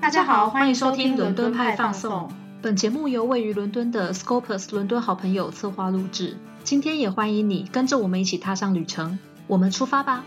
[0.00, 2.32] 大家好，欢迎收听伦敦派放送。
[2.62, 6.38] 本节目由位于伦敦的 Scopus 伦敦好朋友策划录制。
[6.64, 10.24] 今天也欢迎你跟着我们一起踏上旅程，我们出发吧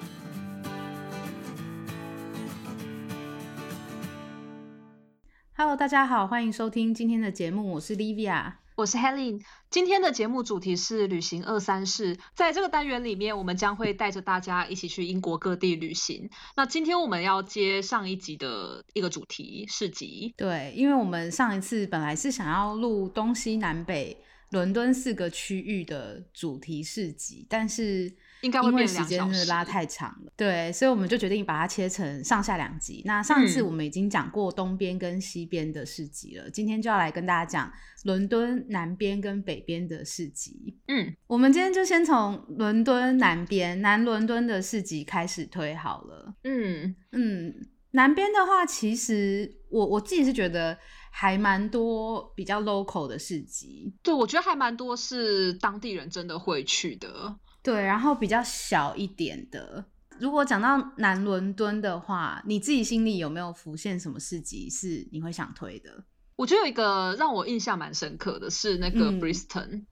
[5.58, 8.63] ！Hello，大家好，欢迎收听今天的节目，我是 Livia。
[8.76, 12.18] 我是 Helen，今天的节目主题是旅行二三事。
[12.34, 16.28] 在这个单元里面，我们将会带着大家一起去英国各地旅行。
[16.56, 20.34] 那今天我们要接上一集的一个主题市集。
[20.36, 24.18] 对，因为我们上一次本来是想要录东西南北
[24.50, 28.12] 伦敦四个区域的主题市集，但是。
[28.44, 33.02] 应该会因为时间真的拉太长了，对，所以我们就决定把它切成上下两集。
[33.06, 37.72] 那上次我们已经讲过东边跟西边的市集了，今天就要来跟大家讲
[38.04, 40.78] 伦敦南边跟北边的市集。
[40.88, 46.36] 嗯，我们今天就先从伦敦南边南伦敦的市集开始推好了。
[46.44, 47.54] 嗯嗯，
[47.92, 50.78] 南边的话，其实我我自己是觉得
[51.12, 53.94] 还蛮多比较 local 的市集。
[54.04, 57.38] 对，我觉得还蛮多是当地人真的会去的。
[57.64, 59.86] 对，然后比较小一点的。
[60.20, 66.04] 如果讲到南伦敦的话，你自己心里有没有浮现什么市集是你会想推的？
[66.36, 69.86] 我觉得有一个让我印象蛮深刻的是那个 Bristol。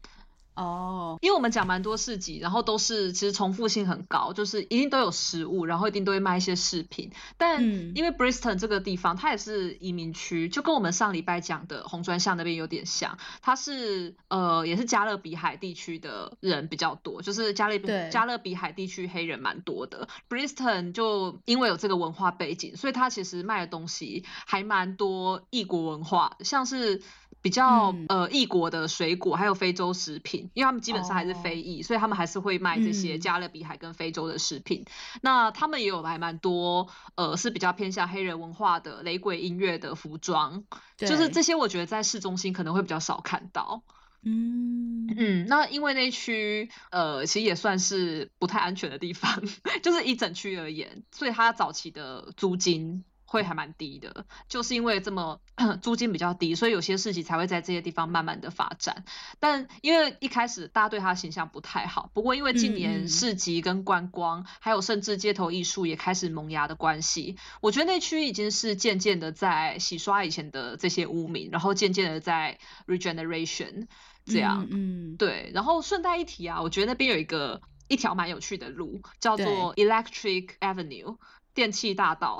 [0.61, 7.11] 哦，因为我们讲蛮多市集，然后都是其实重复性很高，就是一定都有食物，然后一定都会卖一些饰品。
[7.37, 7.63] 但
[7.95, 13.17] 因为 Bristol 这个地方，它也是移民区，就跟我们上礼拜讲的红砖巷那边有点像。
[13.41, 20.07] 它是呃，也是加勒比海地区的人比较多，就是加勒比加勒比海地区黑人蛮多的。
[20.29, 27.01] Bristol 就因为有这个文化背景，所以它其实卖的东西还蛮多异国文化，像是。
[27.41, 34.85] 比较呃异国的水果，还有非洲食品，因为他们基本上还是非裔，所以他们还是会卖这些加勒比海跟非洲的食品。
[35.21, 40.63] 那他们也有还蛮多呃是比较偏向黑人文化的雷鬼音乐的服装，
[40.97, 43.83] 就是这些我觉得在市中心可能会比较少看到。
[44.23, 49.41] 嗯嗯，那因为那区呃其实也算是不太安全的地方，
[49.81, 53.03] 就是一整区而言，所以它早期的租金。
[53.31, 55.39] 会还蛮低的，就是因为这么
[55.81, 59.05] 租金比较低，所以有些事情才会在这些地方慢慢的发展。
[59.39, 73.87] 但因为一开始大家对他的形象不太好，不过因为近年市集跟观光，还有甚至街头艺术也开始萌芽的关系，我觉得那区已经是渐渐的在洗刷以前的这些污名，然后渐渐的在 regeneration
[74.25, 74.67] 这样。
[74.69, 75.51] 嗯，对。
[75.53, 81.15] 然后顺带一提啊，我觉得那边有一个一条蛮有趣的路，叫做 Electric Avenue。
[81.53, 82.39] 电器大道，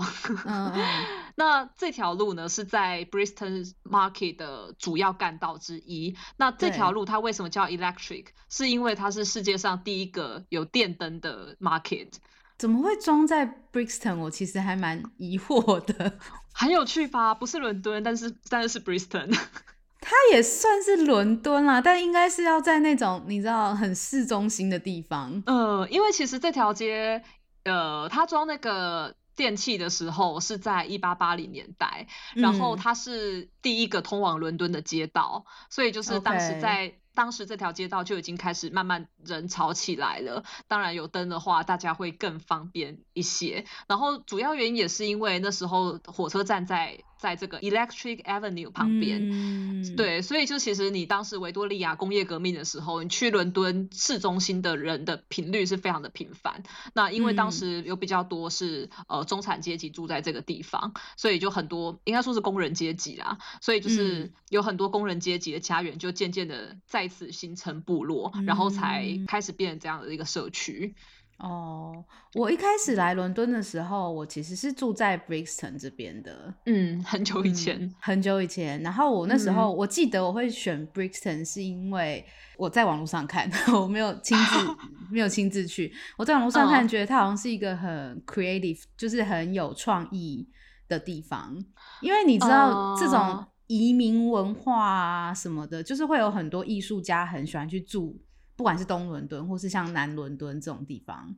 [1.36, 6.16] 那这条路呢是在 Bristol Market 的主要干道之一。
[6.38, 8.28] 那这条路它为什么叫 Electric？
[8.50, 12.14] 是因为它是世界上第一个有电灯的 Market。
[12.58, 14.18] 怎么会装在 Brixton？
[14.18, 16.18] 我其实还蛮疑惑的。
[16.54, 17.34] 很有趣吧？
[17.34, 19.38] 不是伦敦，但是但是是 Brixton，。
[20.00, 25.44] 它也算是伦敦啦，但应该是要在那种你知道很市中心的地方。
[25.46, 27.22] 呃，因为其实这条街。
[27.64, 40.44] 呃，他装那个电器的时候是在一八八零年代，然后它是第一个通往伦敦的街道，所以就是当时在当时这条街道就已经开始慢慢人潮起来了。
[40.68, 43.66] 当然有灯的话，大家会更方便一些。
[43.88, 47.04] 然后主要原因也是因为那时候火车站在。
[47.22, 56.64] 在这个 Electric Avenue 旁边，对，所以就其实你当时维多利亚工业革命的时候，你去伦敦市中心的人的频率是非常的频繁。
[56.96, 70.96] 那因为当时有比较多是呃中产阶级住在这个地方，所以就很多应该说是工人阶级啦，所以就是有很多工人阶级的家园就渐渐的再次形成部落，然后才开始变成这样的一个社区。
[71.42, 76.54] 哦，我一开始来伦敦的时候，我其实是住在 Brixton 这边的。
[76.68, 78.80] 嗯，很久以前，很久以前。
[78.84, 82.24] 然后我那时候，我记得我会选 Brixton，是因为
[82.58, 84.78] 我在网络上看， 我没有亲自
[85.12, 85.92] 没有亲自去。
[86.16, 90.48] 我在网络上看，觉得它好像是一个很 creative，就是很有创意
[90.88, 91.58] 的地方。
[92.02, 98.22] 因为你知道，这种移民文化啊什么的，就是会有很多艺术家很喜欢去住。
[98.56, 101.36] 不管是东伦敦，或是像南伦敦这种地方，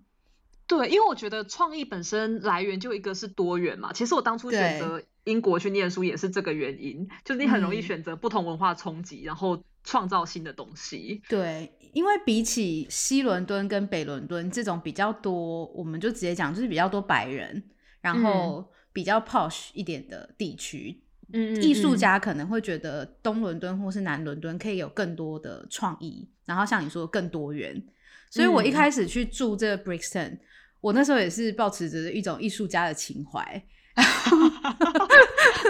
[0.68, 3.94] 对，因为我觉得创意本身来源就一个是多元嘛。
[3.94, 11.22] 其实我当初选择英国去念书也是这个原因，就是你很容易选择不同文化冲击，然后创造新的东西。
[11.30, 17.64] 对，因为比起西伦敦跟北伦敦这种比较多，我们就直接讲就是比较多白人，
[18.02, 21.03] 然后比较 posh 一点的地区。
[21.34, 27.82] 艺术家可能会觉得东伦敦或是南伦敦可以有更多的创意，然后像你说更多元。
[28.30, 30.38] 所以我一开始去住这个 Brixton，
[30.82, 33.64] 我那时候也是抱持着一种艺术家的情怀。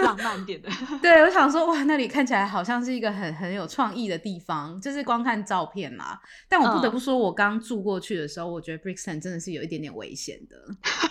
[0.02, 0.68] 浪漫点的。
[1.02, 6.18] 对，我想说，哇，那里看起来好像是一个很很有创意的地方，就是光看照片啦。
[6.48, 10.56] 但我不得不说，我刚住过去的时候，我觉得 Brixton 真的是有一点点危险的，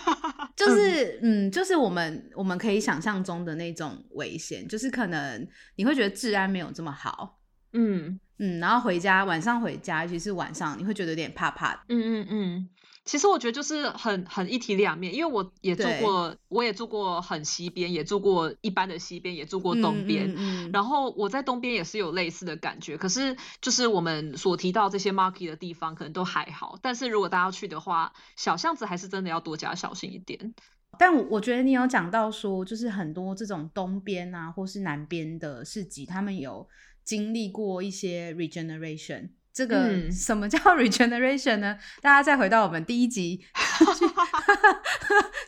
[0.56, 5.46] 就是嗯，就是我们我们可以想象中的那种危险，就是可能
[5.76, 7.40] 你会觉得治安没有这么好，
[7.72, 12.68] 嗯嗯，然后回家晚上回家，尤其是晚上，你会觉得有点怕怕的，嗯嗯嗯。
[13.04, 20.34] 其实我觉得就是很很一体两面，因为我也住过，我也住过很西边，也住过一般的西边，也住过东边。
[20.72, 30.54] 然后我在东边也是有类似的感觉，可是就是我们所提到这些 market 的地方可能都还好，但是如果大家去的话，小巷子还是真的要多加小心一点。
[30.98, 36.66] 但我觉得你有讲到说，就是很多这种东边啊，或是南边的市集，他们有
[37.04, 39.28] 经历过一些 regeneration。
[39.54, 41.78] 这个什么叫 regeneration 呢？
[42.02, 43.40] 大家再回到我们第一集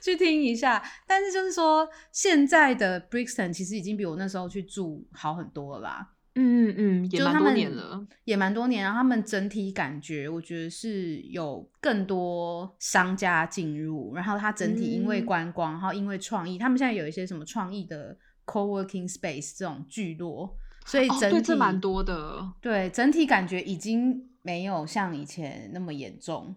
[0.01, 0.81] 去 听一下。
[1.09, 6.13] 但是就是说，现在的 Brixton 其实已经比我那时候去住好很多了啦。
[6.39, 8.85] 嗯嗯嗯，也蛮多年了，也蛮多年。
[8.85, 14.15] 然后他们整体感觉，我觉得是有更多商家进入。
[14.15, 20.57] 然后它整体因为观光，然后因为创意，他们现在有一些什么创意的 co-working space 这种聚落。
[20.87, 26.57] 所以整体蛮多的，对整体感觉已经没有像以前那么严重，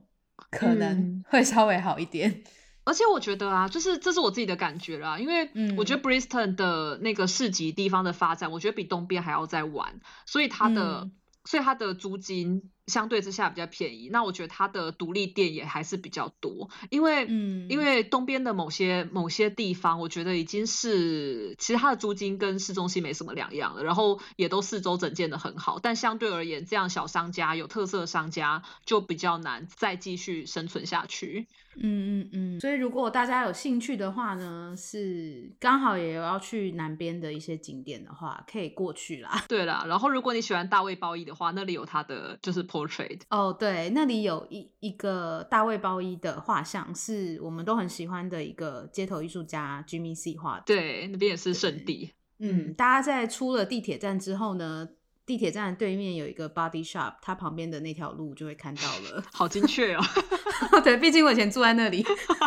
[0.52, 2.44] 可能会稍微好一点。
[2.86, 11.10] 而且我觉得啊，就是这是我自己的感觉啦，因为我觉得 Bristol 的那个市集地方的发展，我觉得比东边还要再晚，所以它的
[11.44, 12.70] 所以它的租金。
[12.90, 31.48] 相对之下比较便宜，那我觉得它的独立店也还是比较多，因为嗯因为东边的某些某些地方，我觉得已经是其实它的租金跟市中心没什么两样了，然后也都四周整建的很好，但相对而言，这样小商家有特色商家就比较难再继续生存下去。
[31.82, 39.46] 嗯嗯嗯，所以如果大家有兴趣的话呢，是刚好也有要去南边的一些景点的话，可以过去啦。
[39.48, 43.22] 对啦，然后如果你喜欢大卫包衣的话，那里有他的就是 portrait。
[43.30, 50.64] 哦，对，那里有一一个大卫包衣的画像，是我们都很喜欢的一个街头艺术家 Jimmy C 画的。
[50.66, 52.14] 对，那边也是圣地。
[52.40, 54.90] 嗯，大家在出了地铁站之后呢？
[55.26, 59.24] 地铁站对面有一个 Body Shop，它旁边的那条路就会看到了。
[59.32, 60.02] 好精确哦！
[60.84, 62.04] 对，毕竟我以前住在那里。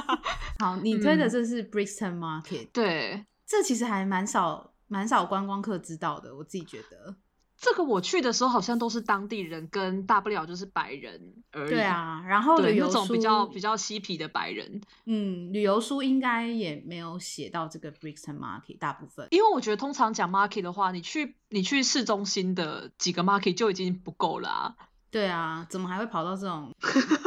[0.58, 2.70] 好，你推的这是 Brixton Market。
[2.72, 7.14] 对，这其实还蛮少、蛮少观光客知道的，我自己觉得。
[7.62, 11.70] 这个我去的时候好像都是当地人，跟大不了就是白人而已。
[11.70, 19.28] 对啊，然后旅游书比较比较嬉皮的白人，嗯，旅游书应该也没有写到这个 Brixton Market 大部分。
[19.30, 24.74] 因为我觉得通常讲 Market 的话，你去你去市中心的几个 Market 就已经不够了啊。
[25.12, 26.74] 对啊，怎么还会跑到这种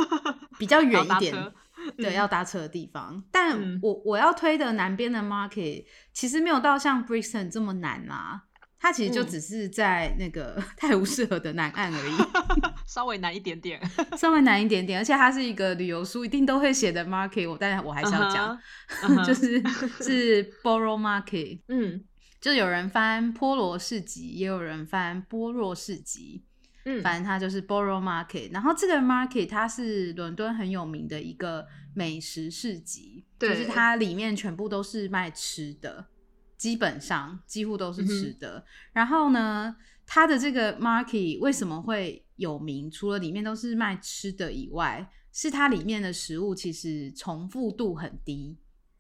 [0.60, 1.54] 比较远一点？
[1.98, 3.24] 对，要搭车的地方。
[3.32, 8.45] 但我我要推的南边的 Market 其实没有到像 Brixton 这么难啊。
[8.86, 12.14] 它其实就只是在那个 泰晤士河的南岸而已，
[12.86, 13.82] 稍微难一点点，
[14.16, 15.00] 稍微难一点点。
[15.00, 18.56] 而且它是一个旅游书一定都会写的 market，我但是我还是要讲，
[19.26, 19.60] 就是
[20.04, 22.04] 是 Borough Market，嗯，
[22.40, 26.44] 就有人翻波罗市集，也有人翻波若市集，
[26.86, 28.54] 嗯，反正它就是 Borough Market。
[28.54, 31.66] 然后这个 market 它是伦敦很有名的一个
[31.96, 36.06] 美食市集，就是它里面全部都是卖吃的。
[36.58, 42.90] 基本上几乎都是吃的，然后呢，它的这个 market 为什么会有名？
[42.90, 48.58] 除了里面都是卖吃的以外，是它里面的食物其实重复度很低。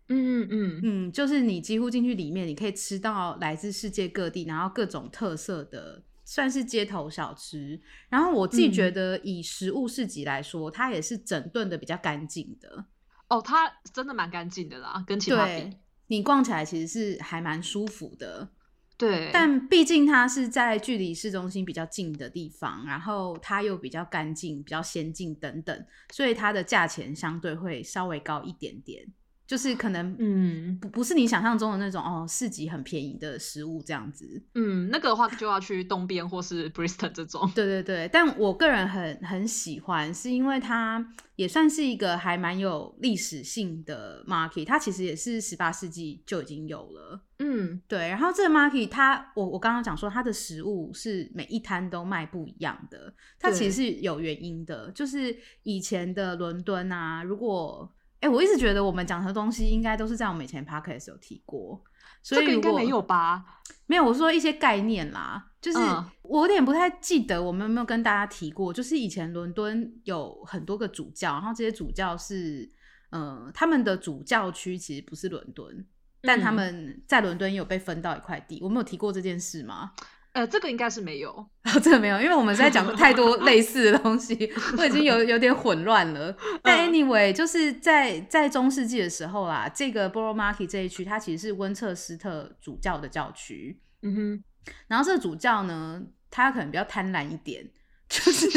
[0.07, 7.81] 嗯嗯嗯嗯，就是你几乎进去里面，你可以吃到来自世界各地，然后各种特色的，算是街头小吃。
[8.09, 12.85] 然后我自己觉得，以食物市集来说，它也是整顿的比较干净的。
[13.29, 15.75] 哦，它真的蛮干净的啦，跟其他比。
[16.07, 18.49] 你逛起来其实是还蛮舒服的，
[18.97, 19.31] 对。
[19.33, 29.05] 但毕竟它是在距离市中心比较近的地方，然后它又比较干净、比较先进等等，所以它的价钱相对会稍微高一点点。
[29.47, 34.41] 就是可能，嗯，不不是你想象中的那种哦，市集很便宜的食物这样子。
[34.55, 37.51] 嗯，那个的话就要去东边或是 Bristol 这种。
[37.53, 44.65] 对对对，但我个人很很喜欢，是因为它也算是一个还蛮有历史性的 market。
[44.65, 47.21] 它其实也是十八世纪就已经有了。
[47.37, 47.99] 嗯，对。
[48.07, 54.89] 然后这个 market 它，我我刚刚讲说它的食物是每一摊都卖不一样的，它其实是有原因的。
[54.91, 57.93] 就是以前的伦敦啊，如果
[58.25, 61.79] 哎，我一直觉得我们讲的东西应该都是在我们以前 podcast 有提过，
[62.23, 63.61] 所以应该没有吧？
[63.85, 65.77] 没有，我说一些概念啦，就是
[66.23, 72.67] 我有点不太记得我们有没有跟大家提过，就是以前伦敦有很多个主教，然后这些主教是，
[73.11, 75.85] 呃，他们的主教区其实不是伦敦，
[76.23, 78.59] 但他们在伦敦有被分到一块地。
[78.63, 79.91] 我没有提过这件事吗？
[80.35, 81.47] 呃，这个应该是没有，哦，
[81.81, 86.35] 这个没有，因为我们在讲太多类似的东西， 我已经有有点混乱了。
[86.61, 93.79] 但 anyway，就是在在中世纪的时候啦，这个 Borough Market 这一区，它其实是温彻斯特主教的教区。
[94.01, 94.43] 嗯哼，
[94.87, 97.65] 然后这个主教呢，他可能比较贪婪一点，
[98.09, 98.49] 就是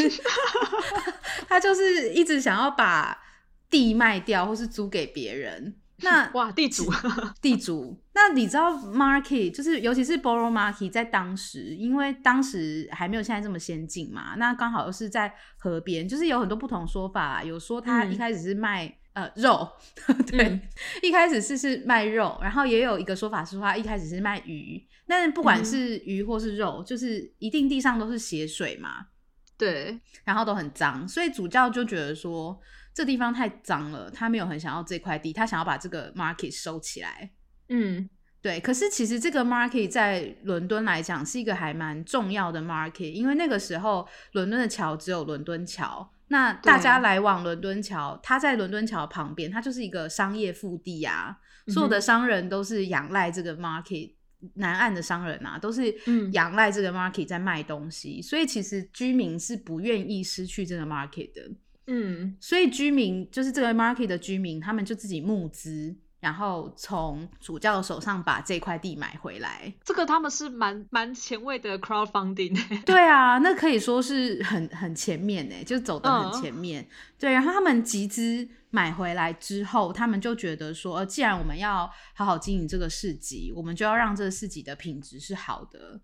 [1.49, 3.23] 他就是一直想要把
[3.71, 5.77] 地卖掉或是租给别人。
[6.01, 6.93] 那哇，地主，
[7.41, 8.01] 地主。
[8.21, 19.71] 那你知道 market 就是，尤其是 borough market，在当时，因为当时还没有现在这么先进嘛，那刚好又是在河边，就是有很多不同说法，有说他一开始是卖呃肉，
[20.27, 20.61] 对，
[21.01, 29.07] 一开始是是卖肉，然后也有一个说法是说他一开始是卖鱼，但不管是鱼或是肉，就是一定地上都是血水嘛，
[29.57, 32.61] 对，然后都很脏，所以主教就觉得说。
[32.95, 37.31] 这地方太脏了，他没有很想要这块地，他想要把这个 market 收起来。
[37.69, 38.09] 嗯，
[38.41, 38.61] 对。
[38.61, 51.39] 可是其实这个 market 在伦敦来讲是一个还蛮重要的 market，因为那个时候伦敦的桥只有伦敦桥，那大家来往伦敦桥，它在伦敦桥旁边，它就是一个商业腹地啊。
[51.69, 54.15] 所有的商人都是仰赖这个 market，
[54.55, 55.95] 南岸的商人啊，都是
[56.33, 61.51] 仰赖这个 market 在卖东西，所以其实居民是不愿意失去这个 market 的。
[61.87, 69.73] 嗯，所以居民就是这个 market 的居民，他们就自己募资，然后从主教手上把这块地买回来。
[69.85, 72.59] 这个他们是蛮蛮前卫的 crowdfunding。
[72.85, 76.89] 对啊，那可以说是很很前面呢，就走的很前面。
[77.19, 86.01] 对，然后他们集资买回来之后，他们就觉得说，既然我们要好好经营这个市集，我们就要让这个市集的品质是好的。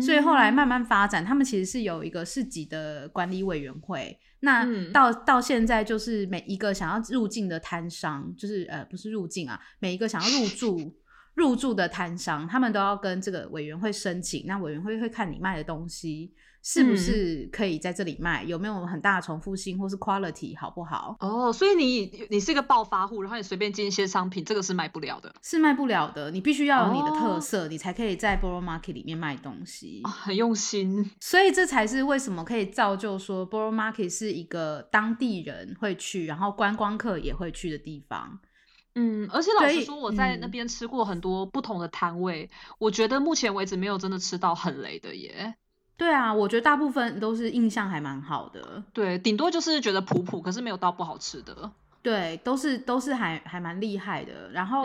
[0.00, 4.18] 所以后来慢慢发展，他们其实是有一个市集的管理委员会。
[4.44, 10.94] 那到到现在，就是每一个想要入境的摊商，就是呃不是入境啊，每一个想要入住
[11.34, 14.44] 入住的摊商，他们都要跟这个委员会申请。
[14.46, 16.34] 那委员会会看你卖的东西。
[16.62, 18.44] 是不是可以在这里卖？
[18.44, 21.16] 有没有很大的重复性，或是 quality 好不好？
[21.18, 26.30] 哦，所以你你是一个暴发户，然后你随便进一些商品，这个是卖不了的，是卖不了的。
[26.30, 30.02] 你必须要有你的特色，你才可以在 Borough Market 里面卖东西。
[30.04, 38.38] 很用心，所以这才是为什么可以造就说 Borough Market 是一个当地人会去，然后观光客也会去的地方。
[38.94, 45.54] 嗯，而且老实说，我在那边吃过很多不同的摊位，我觉得目前为止没有真的吃到很雷的耶。
[46.02, 48.82] 对啊，我觉得大部分都是印象还蛮好的。
[48.92, 51.70] 对，顶多就是觉得普普，可是没有到不好吃的。
[52.02, 54.50] 对，都是都是还还蛮厉害的。
[54.50, 54.82] 然后，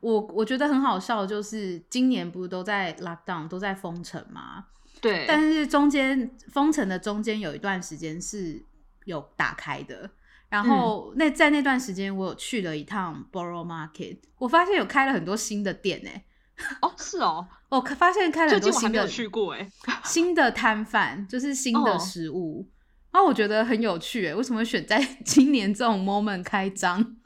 [0.00, 4.64] 我我觉得很好笑，就是今年不是都在 lockdown，都在封城嘛？
[5.02, 5.26] 对。
[5.28, 8.64] 但是中间封城的中间有一段时间是
[9.04, 10.08] 有打开的。
[10.48, 16.24] 然后那在那段时间，我有去了一趟 Borough Market，我发现有开了很多新的店诶。
[16.80, 19.68] 哦，是哦，我发现开了很多新的，去过哎，
[20.04, 22.68] 新的摊贩就是新的食物，
[23.10, 27.16] 然后我觉得很有趣哎，为什么选在今年这种 moment 开张？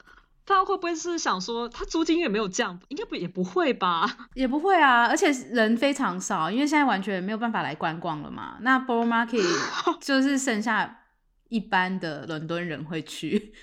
[0.45, 2.79] 他会不会是想说他租金也没有降？
[2.87, 4.17] 应该不也不会吧？
[4.33, 8.57] 也不会啊，而且人非常少，因为现在完全没有办法来观光了嘛。
[8.61, 11.01] 那 Borough Market 就是剩下
[11.49, 13.53] 一般的伦敦人会去，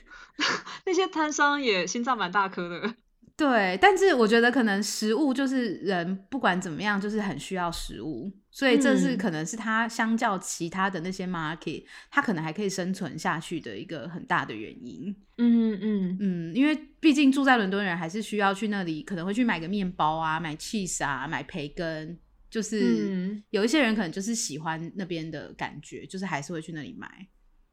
[0.87, 2.94] 那些摊商也心脏蛮大颗的。
[3.37, 15.14] 对，但是我觉得可能食物就是人不管怎么样，就是很需要食物，所以这是可能是它相较其他的那些 market，它可能还可以生存下去的一个很大的原因。
[15.37, 27.28] 嗯嗯嗯，因为毕竟住在伦敦人还是需要去那里，可能会去买个面包啊，买 cheese 啊，买培根，就是有一些人可能就是喜欢那边的感觉，就是还是会去那里买。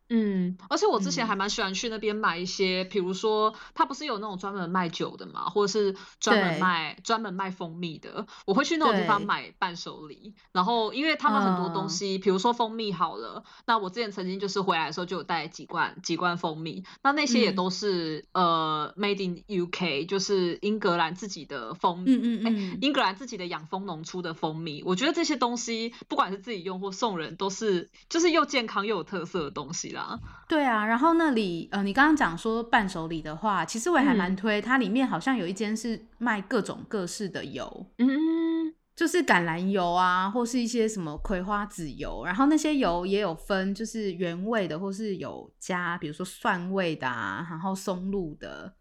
[0.10, 10.36] 嗯，而且我之前还蛮喜欢去那边买一些，比如说他不是有那种专门卖酒的嘛，或者是专门卖专门卖蜂蜜的，我会去那种地方买伴手礼。
[10.52, 24.84] 然后因为他们很多东西，比如说蜂蜜好了，那我之前曾经就是回来的时候就有带几罐几罐蜂蜜，那那些也都是呃 made in UK，就是英格兰自己的蜂，嗯嗯嗯，英格兰自己的养蜂农出的蜂蜜。
[24.84, 30.20] 我觉得这些东西不管是自己用或送人，都是就是又健康又有特色的东西啦。
[30.48, 34.62] 对啊，然后那里呃，你刚刚讲说伴手礼的话，其实我也还蛮推。
[34.62, 42.24] 它里面好像有一间是卖各种各式的油，嗯，就是橄榄油啊，或是一些什么葵花籽油。
[42.26, 48.74] 然后那些油也有分，就是原味的，或是有加，比如说蒜味的啊，然后松露的。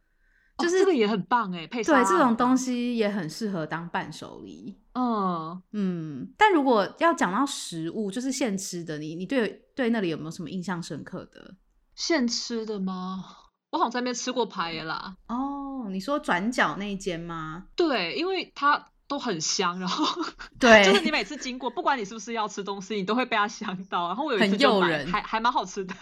[0.62, 4.78] 就是这个也很棒哎，配对这种东西也很适合当伴手礼。
[4.95, 11.54] 嗯嗯，但如果要讲到食物，就是现吃的，你你对对那里有没有什么印象深刻的？
[11.95, 13.25] 现吃的吗？
[13.71, 15.16] 我好像在那边吃过排啦。
[15.28, 17.64] 哦，你说转角那一间吗？
[17.75, 20.23] 对，因为它都很香，然后
[20.59, 24.09] 对， 就是你每次经过，不管你是不是要吃东西，你都会被它香到。
[24.09, 25.95] 然后我有一次就买，还还蛮好吃的。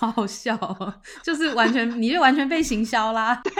[0.00, 3.34] 好好笑哦， 就是完全，你就完全被行销啦。
[3.44, 3.52] 对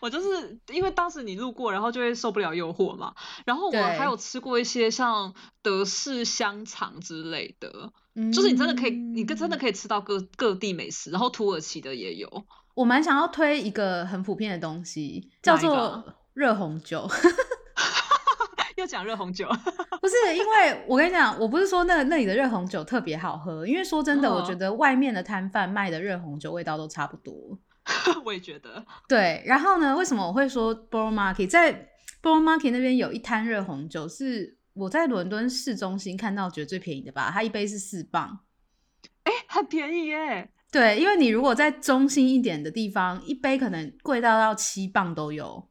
[0.00, 3.12] 我就是因为当时你路过，然后就会受不了诱惑嘛。
[3.44, 7.92] 然后我还有吃过一些像德式香肠之类的，
[8.32, 11.10] 就是你真的可以，你真的可以吃到各各地美食。
[11.10, 12.46] 然后土耳其的也有。
[12.72, 16.02] 我蛮想要推一个很普遍的东西，叫做
[16.32, 17.06] 热红酒。
[18.76, 19.48] 又讲热红酒，
[20.00, 27.34] 不是因为我跟你讲，我不是说那那里的热红酒特别好喝，因为说真的，我觉得外面的摊贩卖的热红酒味道都差不多。
[28.24, 28.84] 我也觉得。
[29.08, 31.72] 对，然后呢，为什么我会说 b o r o Market 在
[32.20, 37.30] b o r o Market 那边有一摊热红酒，是我在伦敦市中心看到觉得最便宜的吧？
[37.32, 38.40] 它一杯是四磅，
[39.22, 40.50] 哎，很便宜耶。
[40.70, 45.66] 对，因为你如果在中心一点的地方，一杯可能贵到要七磅都有。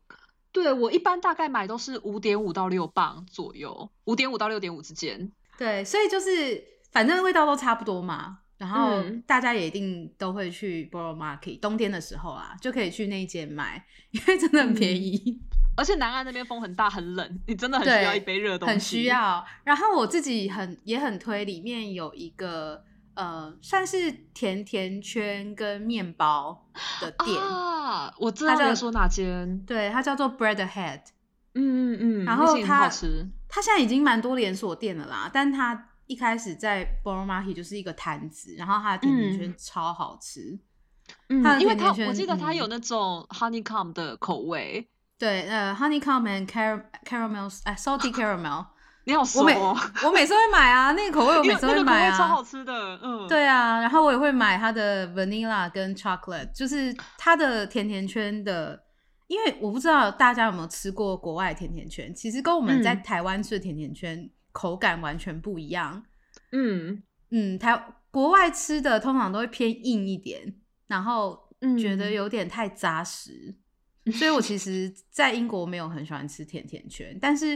[0.56, 5.30] 对我一般大概买都是五点五到六磅左右，五点五到六点五之间。
[5.58, 8.40] 对，所以就是反正味道都差不多嘛。
[8.58, 15.42] 然后大家也一定都会去 Borough Market，冬天的时候啊，就可以去那一间买，因为真的很便宜。
[15.76, 18.72] 而且南岸那边风很大很冷，你真的很需要一杯热东西。
[18.72, 19.46] 很需要。
[19.66, 22.86] 然后我自己很也很推，里面有一个。
[23.16, 26.68] 呃，算是甜甜圈跟面包
[27.02, 31.02] 的店啊，我知道在说哪间，对，它叫做 Bread Ahead，
[31.54, 40.60] 嗯嗯嗯，然后它吃，它现在已经蛮多连锁店了啦，但它一开始在 b o r o Market 就是一个摊子，然后它的甜甜圈超好吃，
[41.30, 48.66] 嗯，因为它我记得它有那种 Honeycomb 的口味，对，呃，Honeycomb and Caramel，哎，Salty Caramel。
[49.06, 49.78] 你好熟哦！
[50.04, 58.84] 我每次会买啊，那个口味我每次会买啊，超好吃的，嗯，对啊，然后我也会买它的 vanilla 跟 chocolate，就是它的甜甜圈的，
[59.28, 66.04] 因为我不知道大家有没有吃过国外甜甜圈，其实跟我们在台湾吃的甜甜圈口感完全不一样，
[66.52, 67.04] 嗯。
[67.30, 67.80] 嗯，台
[68.10, 70.56] 国外吃的通常都会偏硬一点，
[70.88, 73.56] 然后觉得有点太扎实，
[74.14, 77.56] 所以我其实，在英国没有很喜欢吃甜甜圈，但是。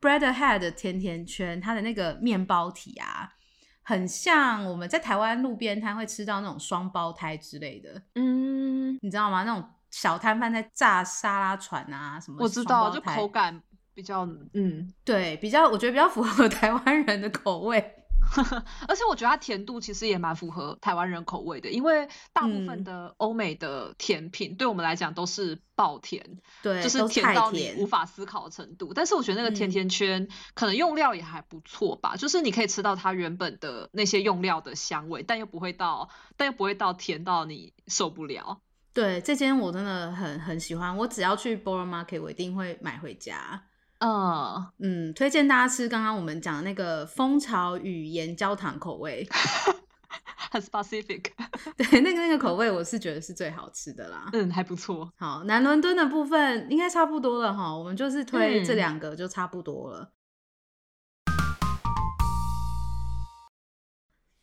[0.00, 3.34] Bread Ahead 的甜甜圈，它的那个面包体啊，
[3.82, 8.02] 很像我们在台湾路边摊会吃到那种双胞胎之类的。
[8.14, 9.44] 嗯，你知道吗？
[9.44, 12.38] 那种小摊贩在炸沙拉船啊什么？
[12.40, 17.99] 我知道，就口感比较，嗯，对，比较，我觉得比较符合台湾人的口味。
[18.88, 28.94] 而且我觉得它甜度其实也蛮符合台湾人口味的，因为大部分的欧美的甜品对我们来讲都是爆甜，对，就是甜到你无法思考的程度。
[28.94, 38.60] 但是我觉得那个甜甜圈可能用料也还不错吧，就是你可以吃到它原本的那些用料的香味，但又不会到，但又不会到甜到你受不了。
[38.92, 43.62] 对，这间我真的很很喜欢，我只要去 Borough Market，我一定会买回家。
[44.00, 49.26] 嗯嗯，推荐大家吃刚刚我们讲的那个蜂巢语言焦糖口味，
[50.50, 51.30] 很 specific。
[51.76, 54.28] 对，那个那个口味我是觉得是最好吃的啦。
[54.32, 55.12] 嗯，还不错。
[55.16, 60.10] 好，南伦敦的部分应该差不多了哈，我们就是推这两个就差不多了。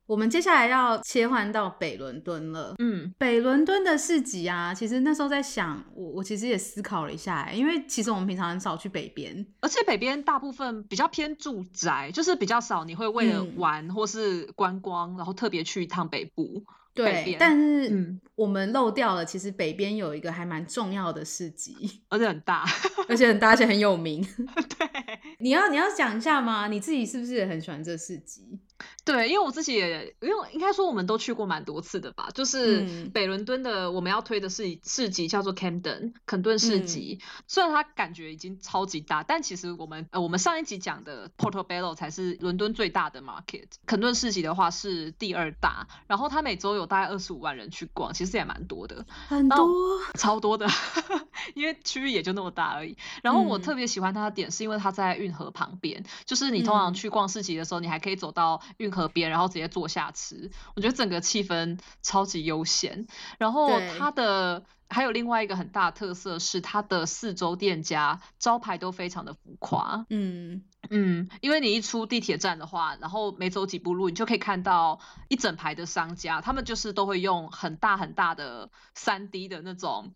[0.08, 2.74] 我们接下来要切换到北伦敦了。
[2.80, 16.64] 嗯，北伦敦的市集啊，其实那时候在想，我我其实也思考了一下，因为其实我们平常很少去北边，而且北边大部分比较偏住宅，就是比较少你会为了玩或是观光，然后特别去一趟北部。
[16.94, 22.66] 对，但是我们漏掉了，其实北边有一个还蛮重要的市集，而且很大，
[23.08, 24.26] 而且很大，而且很有名。
[24.80, 24.90] 对，
[25.38, 26.68] 你要你要讲一下吗？
[26.68, 28.58] 你自己是不是也很喜欢这市集？
[29.06, 32.30] 对，因为我自己也，因为应该说我们都去过蛮多次的吧。
[32.34, 49.68] 就是北伦敦的我们要推的市市集叫做 Camden 肯顿市集，虽然它感觉已经超级大，但其实我们呃我们上一集讲的 Portobello 才是伦敦最大的 market，肯顿市集的话是第二大，然后它每周有大概二十五万人去逛，其实也蛮多的，很多，
[50.16, 50.68] 超多的，
[51.56, 52.98] 因为区域也就那么大而已。
[53.24, 60.52] 然后我特别喜欢它的点是因为它在运河旁边，就是你通常去逛市集的时候，你还可以走到运河边，然后直接坐下吃。
[60.76, 63.08] 我觉得整个气氛超级悠闲。
[63.38, 70.06] 然后它的还有另外一个很大特色是它的四周店家招牌都非常的浮夸。
[70.10, 70.64] 嗯。
[70.90, 80.14] 嗯，因为你一出地铁站的话，然后没走几步路，你就可以看到一整排的商家，他们就是都会用很大很大的三 D 的那种，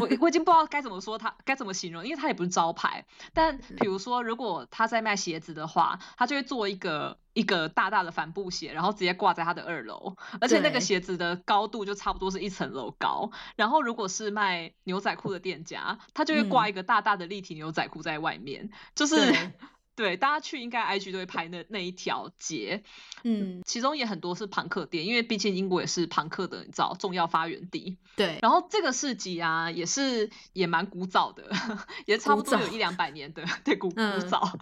[0.00, 3.04] 我我已经不知道该怎么说它该怎么形容，因为它也不是招牌。
[3.32, 13.32] 但比如说，如果他在卖鞋子的话，他就会做一个一个大大的帆布鞋，然后直接挂在他的二楼，而且那个鞋子的高度就差不多是一层楼高。
[13.56, 19.16] 然后如果是卖牛仔裤的店家，他就会挂一个大大的立体牛仔裤在外面，就是。
[19.94, 22.82] 对，大家去应该 IG 都会拍那那一条街，
[23.24, 27.98] 嗯，其中也很多是朋克店，因为毕竟英国也是朋克的，你知道重要发源地。
[28.16, 31.44] 对，然后这个市集啊，也是也蛮古早的，
[32.06, 34.58] 也差不多有一两百年的，对，古 古早，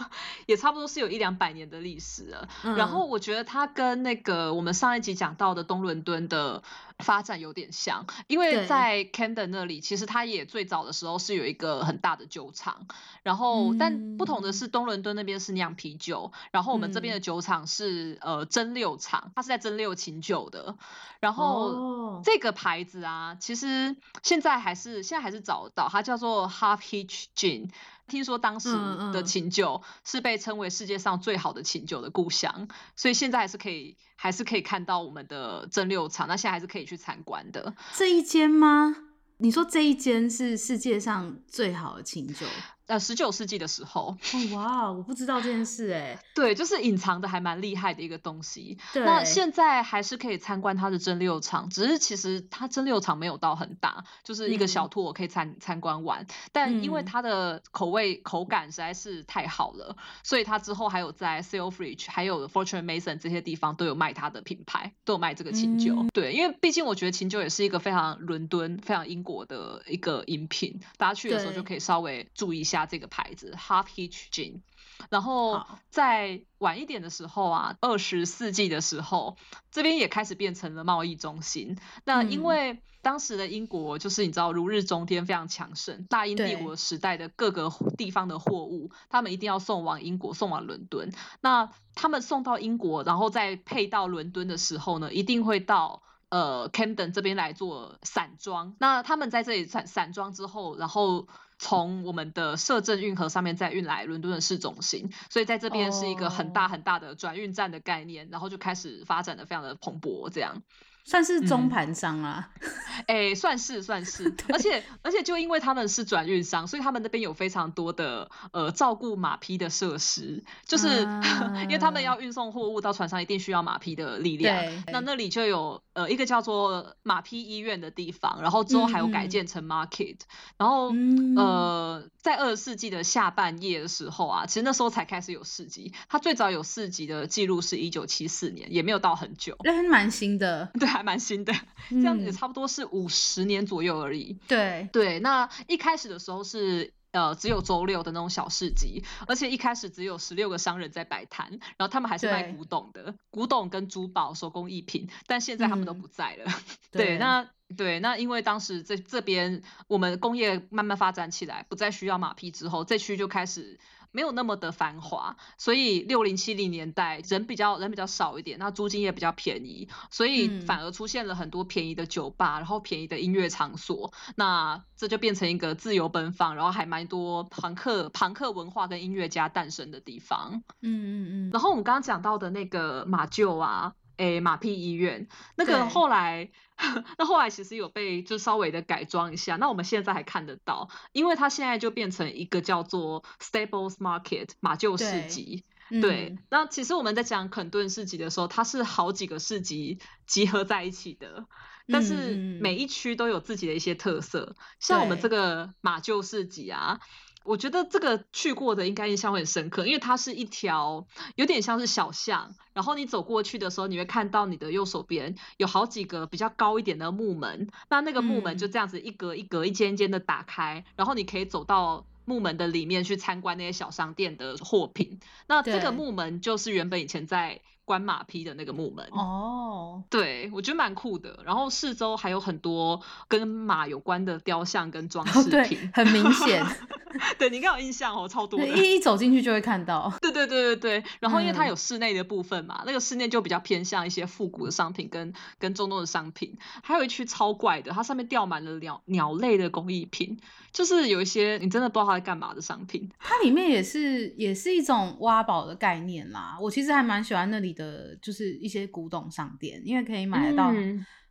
[0.47, 2.49] 也差不多是有一两百年的历史了。
[2.65, 6.65] 然后我觉得它跟那个我们上一集讲到的东伦敦的。
[7.01, 12.87] 发展有点像，因为在 Camden 那里，其实它也最早的时候是有一个很大的酒厂，
[13.23, 20.77] 然后但不同的是，东伦敦那边是酿啤酒，然后我们这边的酒厂是呃蒸馏厂，它是在蒸馏琴酒的。
[21.21, 27.71] 然后这个牌子啊，其实现在还是现在还是找得到，它叫做 Half Hitch Gin。
[28.11, 28.69] 听说当时
[29.13, 37.75] 的琴酒是被称为世界上最好的琴酒的故乡，所以现在还是可以还是可以看到我们的蒸馏厂，那现在还是可以去参观的。
[37.97, 38.95] 这一间吗？
[39.39, 42.45] 你说这一间是世界上最好的琴酒？
[42.91, 46.19] 呃，十九世纪的时候，哦哇，我不知道这件事哎。
[46.35, 48.77] 对，就是隐藏的还蛮厉害的一个东西。
[48.93, 56.27] 对那现在还是可以参观它的蒸馏厂，只是其实它蒸馏厂没有到很大，就是一个小 tour 可以参参观完。
[56.51, 66.07] 但因为它的口味口感实在是太好了，所以它之后还有在 Selfridge 还有 Fortune Mason 这些地方都有卖它的品牌，都有卖这个琴酒。
[66.13, 72.80] 对，因为毕竟我觉得琴酒也是一个非常伦敦、非常英国的一个饮品，大家去的时候就可以稍微注意一下。
[72.87, 74.61] 这个牌子 Half Hitch Gin，
[75.09, 79.37] 然后在晚一点的时候啊，二十世纪的时候，
[79.71, 81.79] 这边也开始变成了贸易中心。
[82.05, 91.13] 那因为当时的英国就是你知道如日中天，非常强盛，大英帝国时代的各个地方的货物，他们一定要送往英国，送往伦敦。
[91.41, 96.03] 那他们送到英国，然后再配到伦敦的时候呢，一定会到。
[96.31, 101.27] 呃，Camden 这边来做散装，那他们在这里散散装之后，然后
[101.63, 110.63] 从我们的摄政运河上面再运来伦敦的市中心，所以在这边是一个很大很大的转运站的概念，然后就开始发展的非常的蓬勃，这样。
[111.05, 112.51] 算是中盘商啊，
[113.07, 121.01] 哎，算是算是， 而且而且就因为他们是转运商，所以他们那边有非常多的呃照顾马匹的设施，就是
[121.65, 124.65] 因为他们要运送货物到船上，一定需要马匹的力量。
[124.93, 130.19] 那那里就有呃一个叫做马匹医院的地方，然后之后还有改建成 market，
[130.59, 130.93] 然后
[131.37, 140.91] 呃在二十世纪的下半叶的时候啊，其实那时候才开始有市集，它最早有市集的记录是一九七四年，也没有到很久，那蛮新的，对。
[141.01, 141.55] 还蛮新的，
[141.89, 144.37] 这样子也差不多是五十年左右而已。
[144.47, 156.53] 对对，那一开始的时候是呃只有周六的那种小市集，而且一开始只有十六个商人在摆摊，然后他们还是卖古董的，古董跟珠宝、手工艺品，但现在他们都不在了。
[156.91, 163.81] 对，那对那因为当时这这边我们工业慢慢发展起来，不再需要马匹之后，这区就开始。
[164.13, 180.63] 没有那么的繁华，所以六零七零年代人比较人比较少一点，那租金也比较便宜，所以反而出现了很多便宜的酒吧，然后便宜的音乐场所，那这就变成一个自由奔放，然后还蛮多朋克朋克文化跟音乐家诞生的地方。
[180.81, 181.51] 嗯嗯嗯。
[181.53, 183.95] 然后我们刚刚讲到的那个马厩啊。
[184.21, 186.51] 诶，马匹医院那个后来，
[187.17, 195.65] 那后来其实有被就稍微的改装一下，那我们现在还看得到，因为它现在就变成一个叫做 Stables Market 马厩市集。
[196.03, 201.47] 对，那其实我们在讲肯顿市集的时候，它是好几个市集集合在一起的，
[201.89, 207.01] 但是每一区都有自己的一些特色，像我们这个马厩市集啊。
[207.45, 225.19] 我觉得这个去过的应该印象会很深刻，因为它是一条有点像是小巷，然后你走过去的时候，你会看到你的右手边有好几个比较高一点的木门，那那个木门就这样子一格一格、一间一间的打开，然后你可以走到木门的里面去参观那些小商店的货品。
[225.49, 229.07] 那这个木门就是原本以前在关马匹的那个木门。
[229.13, 231.41] 哦，对，我觉得蛮酷的。
[231.45, 236.65] 然后四周还有很多跟马有关的雕像跟装饰品，很明显。
[237.39, 238.61] 对你应该有印象哦，超多。
[238.61, 240.13] 一一走进去就会看到。
[240.23, 241.11] 对对对对对。
[241.19, 246.57] 然后因为它有室内的部分嘛，那个室内就比较偏向一些复古的商品跟跟中东的商品。
[246.83, 250.39] 还有一区超怪的，它上面吊满了鸟鸟类的工艺品，
[250.73, 253.11] 就是有一些你真的不知道它在干嘛的商品。
[253.19, 256.57] 它里面也是也是一种挖宝的概念啦。
[256.61, 257.80] 我其实还蛮喜欢那里的，
[258.21, 260.73] 就是一些古董商店，因为可以买得到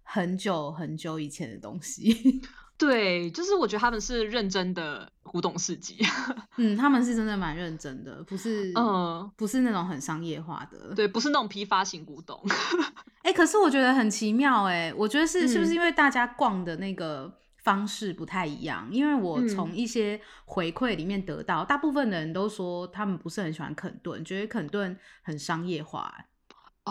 [0.04, 2.42] 很久很久以前的东西。
[2.80, 5.98] 对，就是我觉得他们是认真的古董市集，
[6.56, 12.42] 嗯，他们是真的蛮认真的，不是，嗯，不是那种很商业化的，对，不是那种批发型古董。
[13.24, 18.88] 哎，可是我觉得很奇妙，哎，我觉得是是不是因为大家逛的那个方式不太一样？
[18.90, 26.16] 因为我从一些回馈里面得到，大部分的人都说他们不是很喜欢肯顿，觉得肯顿很商业化。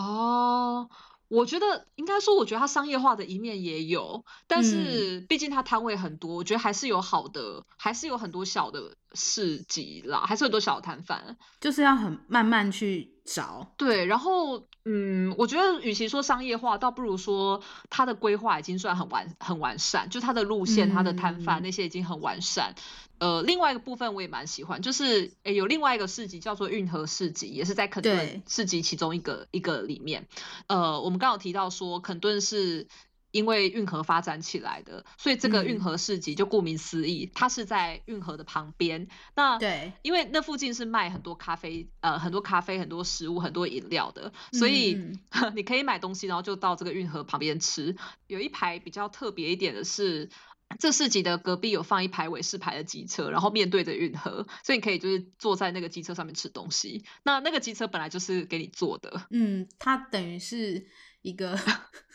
[0.03, 0.89] 哦。
[1.27, 13.71] 我觉得应该说，我觉得它商业化的一面也有，但是毕竟它摊位很多，我觉得还是有好的，还是有很多小的市集啦，还是很多小摊贩，就是要很慢慢去找。
[13.77, 22.73] 对，然后嗯，我觉得与其说商业化，倒不如说它的规划已经算很完很完善，就它的路线、它的摊贩那些已经很完善。
[23.19, 30.27] 呃，另外一个部分我也蛮喜欢，就是诶有另外一个市集叫做运河市集，也是在肯顿市集其中一个一个里面。
[30.67, 32.87] 呃，我们刚刚提到说肯顿是
[33.31, 39.07] 因为运河发展起来的，所以这个运河市集就顾名思义，它是在运河的旁边。
[39.35, 44.97] 那对，因为那附近是卖很多咖啡，呃，很多咖啡、很多食物、很多饮料的，所以
[45.55, 47.95] 你可以买东西，然后就到这个运河旁边吃。
[48.27, 50.29] 有一排比较特别一点的是。
[50.77, 57.03] 这四集的隔壁有放一排伟士牌的机车，然后面对着运河，所以你可以就是坐在那个机车上面吃东西。
[57.23, 60.85] 那那个机车本来就是给你坐的，嗯，它等于是
[61.21, 61.59] 一个。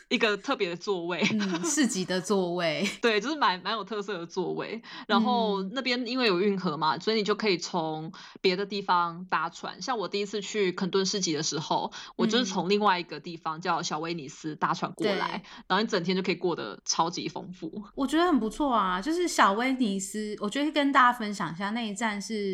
[0.09, 1.23] 一个特别的座位，
[1.65, 4.81] 市集的座位，对，就是蛮蛮有特色的座位。
[5.07, 9.81] 然后那边因为有运河嘛，所以你就可以从别的地方搭船。
[9.81, 17.83] 像我第一次去肯顿市集的时候，我就是从另外一个地方叫小威尼斯搭船过来，然后你整天就可以过得超级丰富。
[17.95, 22.53] 我觉得很不错啊，就是小威尼斯，我觉得跟大家分享一下，那一站是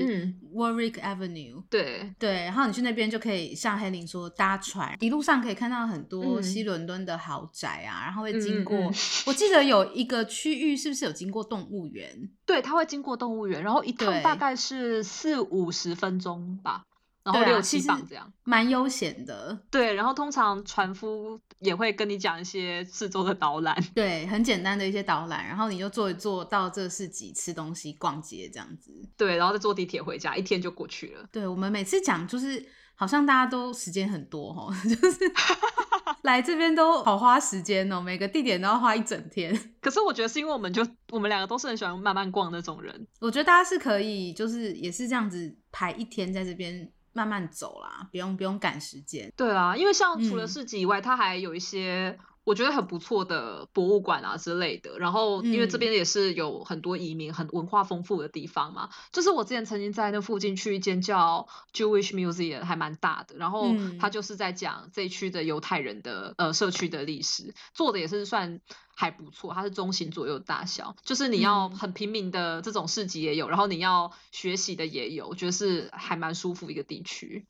[0.56, 7.40] Warwick Avenue，对对，然后你去那边就可以像黑林说搭船，一路上可以看到很多西伦敦的好。
[7.51, 8.77] 宅啊，然后会经过，
[9.25, 12.30] 我记得有一个区域是不是有经过动物园？
[12.45, 16.84] 对，它会经过动物园，然后一趟大概是四五十分钟吧，
[17.23, 19.60] 然后六七磅这样，蛮悠闲的。
[19.69, 28.91] 对，然后通常船夫也会跟你讲一些四周的导览，对，很简单的一些导览，然后你就坐一坐到这市集吃东西、逛街这样子。
[29.15, 31.25] 对，然后再坐地铁回家，一天就过去了。
[31.32, 32.65] 对，我们每次讲就是
[33.02, 35.18] 好像大家都时间很多哦， 就是。
[36.22, 39.60] 来这边都好花时间哦，每个地点都要花一整天。
[39.82, 43.08] 可是我觉得是因为我们就我们两个都是很喜欢慢慢逛那种人。
[43.20, 49.34] 我觉得大家是可以，就是也是这样子排一天在这边慢慢走啦，不用不用赶时间。
[49.36, 52.16] 对啊，因为像除了市集以外，它还有一些。
[52.52, 58.90] 我觉得很不错的博物馆啊之类的，然后因为这边也是有很多移民、很文化丰富的地方嘛。
[59.14, 68.60] 就是我之前曾经在那附近去一间叫 Jewish Museum，还蛮大的，然后它就是在讲这一区的犹太人的呃社区的历史，做的也是算
[68.94, 69.54] 还不错。
[69.54, 77.46] 它是中型左右大小，就是你要很平民的这种市集也有，然后你要学习的也有，我觉得是还蛮舒服一个地区。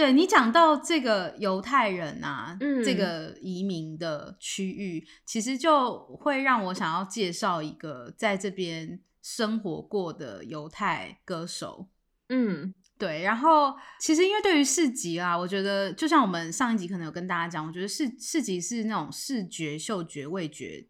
[0.00, 11.86] 对你讲到这个犹太人啊，这个移民的区域，其实就会让我想要介绍一个在这边生活过的犹太歌手。
[12.30, 13.20] 嗯，对。
[13.20, 20.86] 然后其实因为对于市集啊，我觉得就像我们上一集可能有跟大家讲，我觉得市市集是那种视觉、嗅觉、味觉。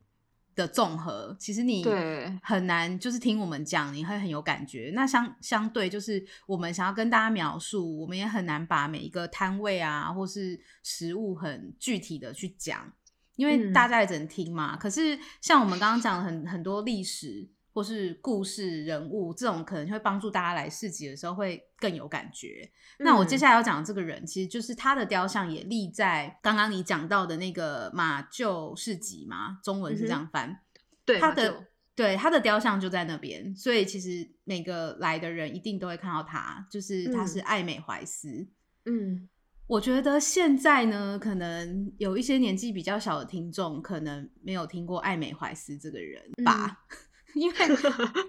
[0.61, 1.85] 的综合，其实你
[2.43, 4.93] 很难就是听我们讲，你会很有感觉。
[4.95, 12.93] 那相相对就是我们想要跟大家描述，我们也很难把每一个摊位啊，或是食物很具体的去讲，
[13.37, 14.77] 因为大家也只能听嘛。
[14.77, 17.49] 可是像我们刚刚讲很很多历史。
[17.73, 22.71] 或是故事人物这种可能会帮助大家来市集的时候会更有感觉。
[22.99, 30.61] 那我接下来要讲的这个人，其实就是他的雕像也立在刚刚你讲到的那个马厩市集嘛，中文是这样翻。
[31.05, 38.47] 对，他的对他的雕像就在那边，所以其实每个来的人一定都会看到他，就是他是艾美怀斯。
[38.85, 39.29] 嗯，
[39.67, 46.85] 我觉得现在呢，可能有一些年纪比较小的听众可能没有听过艾美怀斯这个人吧。
[47.35, 47.57] 因为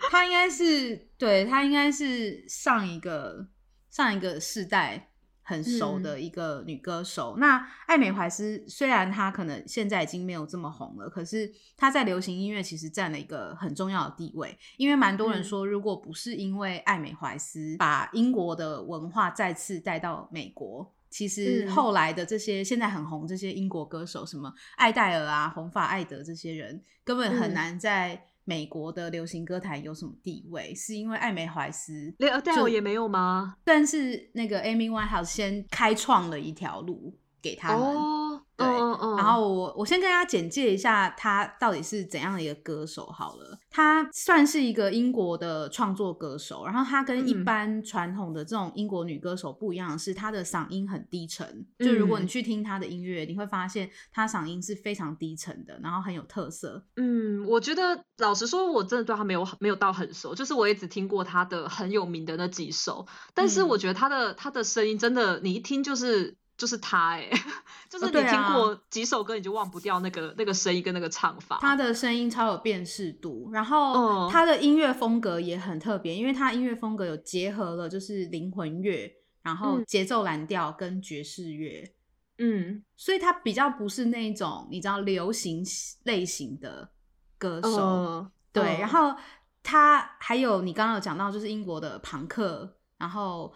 [0.10, 3.48] 他应该是对他应该是上一个
[3.90, 5.10] 上一个世代
[5.44, 7.36] 很熟的一个女歌手。
[7.38, 14.58] 那艾美怀斯虽然她可能现在已经没有这么红了，可是她在流行音乐其实占了一个很重要的地位。
[14.78, 28.28] 因为蛮多人说，如果不是因为艾美怀斯把英国的文化再次带到美国，其实后来的这些现在很红这些英国歌手，什么艾黛尔啊、红发艾德这些人，根本很难在。
[28.44, 30.74] 美国的流行歌坛有什么地位？
[30.76, 33.56] 是因为艾美怀斯，连阿黛尔也没有吗？
[33.64, 38.21] 但是那个 Amy Winehouse 先开创了一条路给他们。
[38.62, 43.60] 对，然后我我先跟大家简介一下他到底是怎样的一个歌手好了。
[43.70, 51.66] 他算是一个英国的创作歌手，然后他跟一般传统的这种英国女歌手不一样的是，他的嗓音很低沉。
[51.80, 56.84] 就如果你去听他的音乐，你会发现他嗓音是非常低沉的，然后很有特色。
[56.98, 66.36] 嗯，我觉得老实说，我真的对他没有没有到很熟，就是我也只听过他的很有名的那几首，但是我觉得他的他的声音真的，你一听就是。
[66.62, 67.28] 就是他哎，
[67.90, 71.58] 就是你听过几首歌，你就忘不掉那个那个声音跟那个唱法。
[71.60, 81.92] 他的声音超有辨识度，然后他的音乐风格也很特别，因为他音乐风格有结合了就是灵魂乐，然后节奏蓝调跟爵士乐，
[82.38, 85.66] 嗯，所以他比较不是那种你知道流行
[86.04, 86.92] 类型的
[87.40, 88.78] 歌手，对。
[88.80, 89.16] 然后
[89.64, 93.52] 他还有你刚刚有讲到，就是英国的朋克，然后。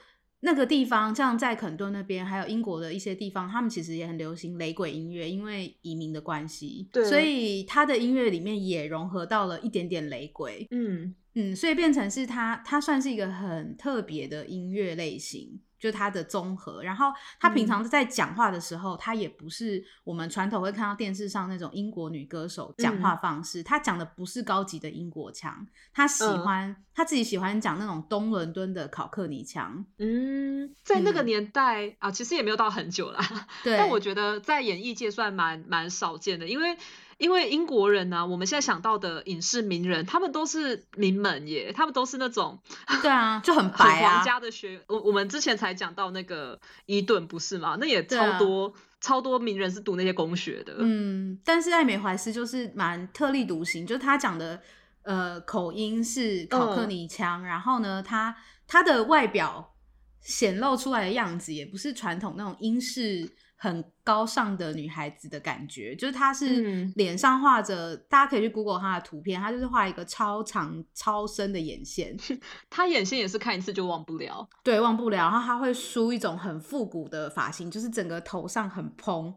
[0.45, 10.67] 那个地方，像在肯顿那边，还有英国的一些地方，他们其实也很流行雷鬼音乐，因为移民的关系，所以他的音乐里面也融合到了一点点雷鬼。
[10.69, 15.59] 嗯嗯，所以变成是他，他算是一个很特别的音乐类型。
[15.79, 23.61] 就他的综合，然后他平常在讲话的时候，他也不是我们传统会看到电视上那种英国女歌手讲话方式。
[23.61, 29.85] 他讲的不是高级的英国腔，他喜欢他自己喜欢讲那种东伦敦的考克尼腔。
[29.97, 33.19] 嗯，在那个年代啊，其实也没有到很久啦。
[33.63, 36.77] 对，但我觉得在演艺界算蛮蛮少见的，因为。
[37.17, 42.59] 因为英国人呢，我们现在想到的影视名人，他们都是名门耶，他们都是那种
[43.01, 44.81] 对啊， 就很白啊，皇家的学。
[44.87, 47.77] 我我们之前才讲到那个伊顿，不是吗？
[47.79, 50.75] 那也超多超多名人是读那些公学的。
[50.79, 54.61] 嗯，但是艾美怀斯就是蛮特立独行，就是他讲的
[55.03, 58.35] 呃口音是考克尼腔，然后呢，他
[58.67, 59.73] 他的外表
[60.19, 63.29] 显露出来的样子也不是传统那种英式。
[63.57, 72.15] 很高尚的女孩子的感觉，就是她是脸上画着，大家可以去 Google 她的图片，她就是画一个超长超深的眼线，
[72.69, 75.17] 她眼线也是看一次就忘不了，对，忘不了。
[75.17, 79.33] 然后她会梳一种很复古的发型，就是整个头上很蓬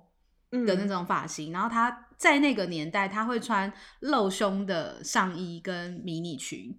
[0.50, 1.52] 的那种发型。
[1.52, 6.76] 然后她在那个年代，她会穿露胸的上衣跟迷你裙，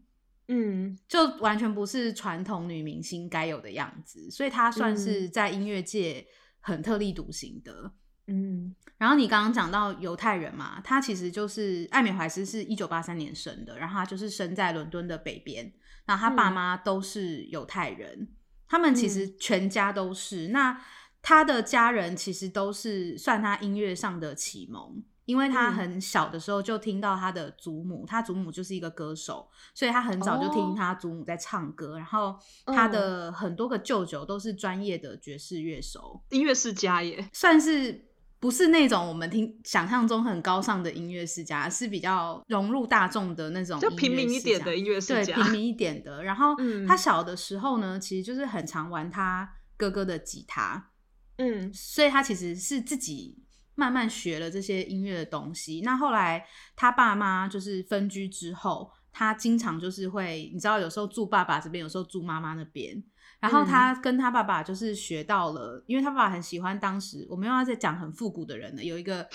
[0.49, 6.27] 嗯，就完全不是传统女明星该有的样子，所以她算是在音乐界。
[6.59, 7.91] 很特立独行的，
[8.27, 15.71] 嗯，然后你刚刚讲到犹太人嘛，他其实就是艾美怀斯是一九八三年生的，然后他就是生在伦敦的北边，
[16.05, 18.27] 那他爸妈都是犹太人，
[18.67, 20.79] 他们其实全家都是，那
[21.21, 25.03] 他的家人其实都是算他音乐上的启蒙。
[25.29, 31.97] 因为他很小的时候就听到他的祖母，他祖母就是一个歌手，所以他很早就听他祖母在唱歌。
[31.97, 38.07] 然后他的很多个舅舅都是专业的爵士乐手，音乐世家耶，算是
[38.39, 46.23] 不是那种我们听想象中很高尚的音乐世家，是比较融入大众的那种，就平民一点的音乐世家，对，平民一点的。
[46.23, 46.55] 然后
[46.87, 50.89] 他小的时候呢，其实就是很常玩他哥哥的吉他，
[51.37, 53.43] 嗯，所以他其实是自己。
[53.79, 55.79] 慢慢学了这些音乐的东西。
[55.85, 63.01] 那后来他爸妈就是分居之后，他经常就是会，你知道，有时候住爸爸这边，有时候住妈妈那边。
[63.39, 69.25] 然后他跟他爸爸就是学到了，因为他爸爸很喜欢当时我们又要在讲很复古的人了，有一个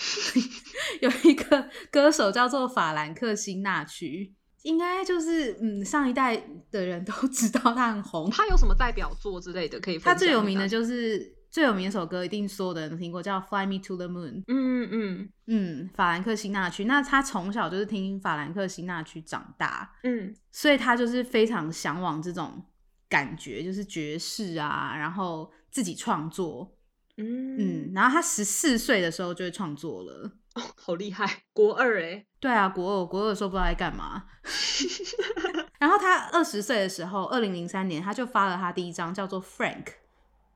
[1.01, 6.37] 有一个歌手叫做法兰克辛纳区，应该就是嗯上一代
[6.71, 8.29] 的人都知道他很红。
[8.31, 9.99] 他有什么代表作之类的可以？
[9.99, 11.34] 他最有名的就是。
[11.55, 14.33] 最有名一首歌，一定所有的人都听过，叫《Fly Me to the Moon》。
[14.49, 16.87] 嗯嗯嗯嗯，法兰克辛纳区。
[16.87, 22.61] 那他从小就是听法兰克辛纳区长大，嗯，所以他就是非常向往这种
[23.09, 26.77] 感觉，就是爵士啊，然后自己创作，
[27.19, 27.93] 嗯嗯。
[27.95, 31.45] 然后他十四岁的时候就会创作了， 哦，好厉害！
[31.53, 34.25] 国二哎，对啊，国二，国二的时候不知道在干嘛。
[35.79, 39.85] 然后他二十岁的时候，二零零三年他就发了他第一张叫做《Frank》。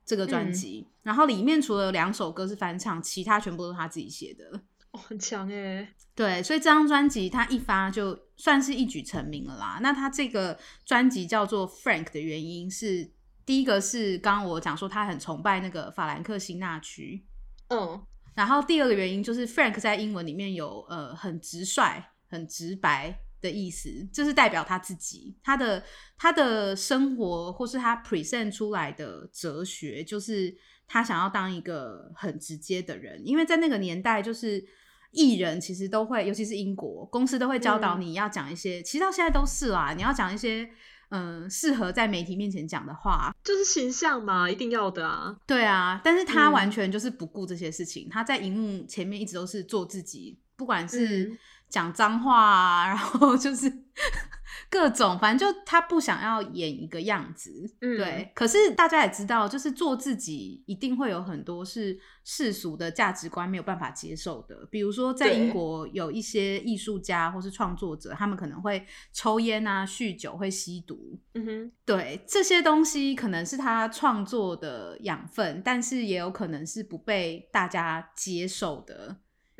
[0.09, 5.87] 这个专辑，然后里面除了两首歌是翻唱，其他全部都是他自己写的，哦，很强哎。
[6.15, 9.77] 对，所以这张专辑他一发就算是一举成名了啦。
[9.83, 13.07] 那他这个专辑叫做《Frank》的原因是，
[13.45, 17.23] 第一个是刚刚我讲说他很崇拜那个法兰克辛纳区，
[17.67, 18.01] 嗯，
[18.33, 25.83] 然后第二个原因就是 Frank 在英文里面有呃很直率、很直白的意思，这是代表他自己，他的
[26.17, 30.55] 他的生活或是他 present 出来的哲学，就是
[30.87, 34.63] 他想要当一个很直接的人，因为在那个年代就是。
[35.11, 40.69] 艺人其实都会，尤其是英国公司都会教导你要讲一些，其实到现在都是啦，你要讲一些
[41.09, 45.35] 嗯适合在媒体面前讲的话，就是形象嘛，一定要的啊。
[45.47, 51.35] 对啊，但是他完全就是不顾这些事情，他在荧幕前面一直都是做自己，不管是
[51.69, 53.71] 讲脏话啊，然后就是。
[54.71, 58.31] 各种，反正就他不想要演一个样子，对。
[58.35, 64.67] 可是大家也知道，就是做自己一定会有很多是世俗的价值观没有办法接受的。
[64.69, 71.19] 比如说，在英国有一些艺术家或是创作者，他们可能会抽烟啊、酗酒、会吸毒。
[71.33, 79.17] 嗯哼，对，这些东西可能是他创作的养分，但是也有可能是不被大家接受的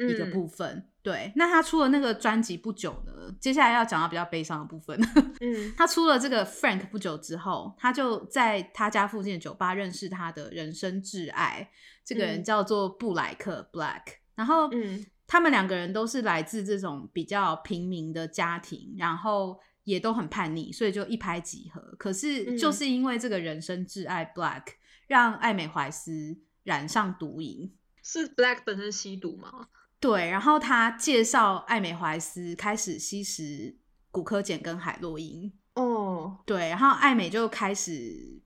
[0.07, 0.85] 一个部分。
[1.01, 4.99] 对，那他出了那个专辑不久呢，接下来要讲到比较悲伤的部分。
[5.39, 11.69] 嗯，他出了这个 Frank 不久之后，他就在他家附近的酒吧认识他的人生挚爱，
[12.03, 14.01] 这个人叫做布莱克 Black。
[14.35, 21.81] 然后，嗯，他们两个人都是来自这种比较平民的家庭，然后也都很叛逆，所以就一拍即合。
[21.97, 24.63] 可是，就是因为这个人生挚爱 Black，
[25.07, 27.73] 让艾美怀斯染上毒瘾。
[28.03, 29.67] 是 Black 本身吸毒吗？
[29.99, 33.77] 对，然后他介绍艾美怀斯开始吸食
[34.11, 35.51] 骨科碱跟海洛因。
[35.75, 38.41] 哦，对，然后艾美就开始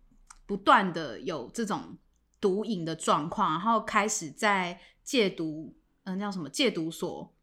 [0.45, 1.97] 不断的有这种
[2.41, 7.33] 毒瘾的状况，然后开始在戒毒，嗯，叫什么戒毒所，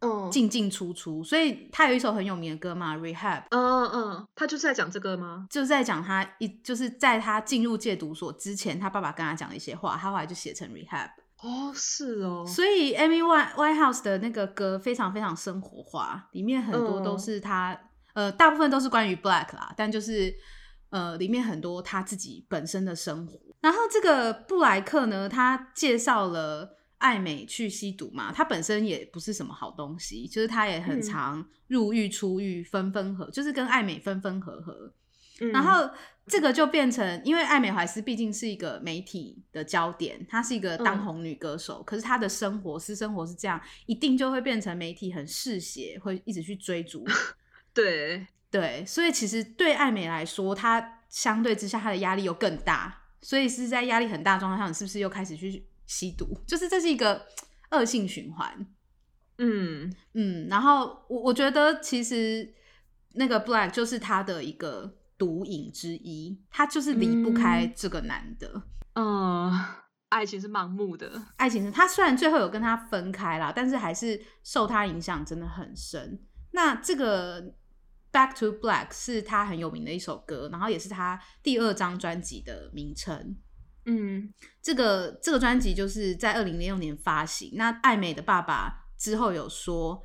[0.00, 1.24] 嗯，进进出出。
[1.24, 3.42] 所以他有一首很有名的歌嘛，《Rehab》。
[3.50, 5.46] 嗯嗯，他就是在讲这个吗？
[5.50, 11.06] 就是在讲他一，就是在他进入戒毒所之前，他爸爸跟他讲的一些话，他后来就写成《Rehab》。
[11.44, 17.78] 哦，是哦，所以 Amy White White House 的那个歌非常非常生活化，里面很多都是他，
[18.14, 20.34] 呃，大部分都是关于 Black 啦，但就是
[20.88, 23.38] 呃，里面很多他自己本身的生活。
[23.60, 34.90] 然后这个布莱克呢，他介绍了艾美去吸毒嘛，他本身也不是什么好东西，就是他也很常入狱出狱，分分合，就是跟艾美分分合合，
[35.52, 35.90] 然后。
[36.26, 47.04] 这个就变成，因为艾美怀斯毕竟是一个媒体的焦点，她是一个当红女歌手，可是她的生活私生活是这样，一定就会变成媒体很嗜血，会一直去追逐。
[47.74, 56.24] 对对，所以其实对艾美来说，她相对之下她的压力又更大，所以是在压力很大状况下，你是不是又开始去吸毒？
[56.46, 57.26] 就是这是一个
[57.72, 58.66] 恶性循环。
[59.36, 62.54] 嗯嗯，然后我我觉得其实
[63.12, 64.96] 那个 Black 就是他的一个。
[65.16, 68.62] 毒瘾之一，他就是离不开这个男的。
[68.94, 69.52] 嗯，
[70.08, 76.20] 爱情是盲目的，爱情是他虽然最后有跟他分开啦，但是还是受他影响真的很深。
[76.52, 77.42] 那这个
[78.12, 83.36] 《Back to Black》是他很有名的一首歌，然后也是他第二张专辑的名称。
[83.86, 87.52] 嗯，这个这个专辑就是在二零零六年发行。
[87.54, 90.02] 那艾美的爸爸之后有说。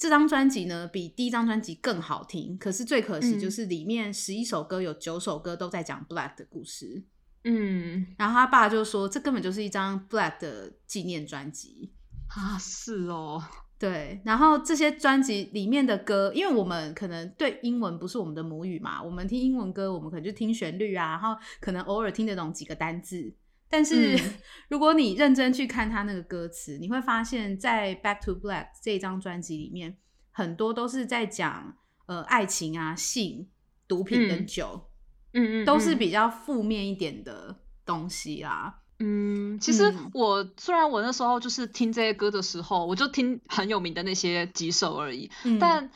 [0.00, 2.56] 这张专辑呢，比第一张专辑更好听。
[2.56, 7.04] 可是最可惜就是里面十一首歌有九首歌都在讲 Black 的故事。
[7.44, 11.92] 嗯，然后他爸就说，这根本就是一张 Black 的纪念专辑
[12.28, 12.56] 啊！
[12.58, 13.42] 是哦，
[13.78, 14.22] 对。
[14.24, 23.34] 然后这些专辑里面的歌，因为我们可能对英文不是我们的母语嘛，我们听英文歌，我们可能就听旋律啊，然后可能偶尔听得懂几个单字。
[23.70, 24.18] 但是
[24.68, 29.96] 如果你认真去看他那个歌词，你会发现在《Back to Black》这张专辑里面，
[30.32, 33.48] 很多都是在讲呃爱情啊、性、
[33.86, 34.90] 毒品跟酒，
[35.32, 37.56] 嗯嗯，都是比较负面一点的
[37.86, 38.80] 东西啦。
[38.98, 45.90] 嗯，其实我虽然我那时候就是听这些歌的时候，我就听很有名的那些几首而已，但。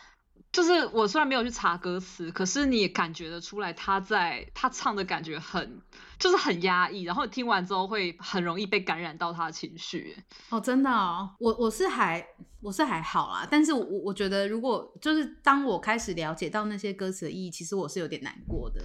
[0.55, 5.83] 就是我虽然没有去查歌词，可是你也感觉得出来，他在他唱的感觉很，
[6.17, 10.17] 就是很压抑，然后听完之后会很容易被感染到他的情绪。
[10.51, 12.25] 哦，真的哦，我我是还
[12.61, 18.81] 我是还好啦，但是我我觉得如果就是当我开始了解到那些歌词的意义，其实我是有点难过的。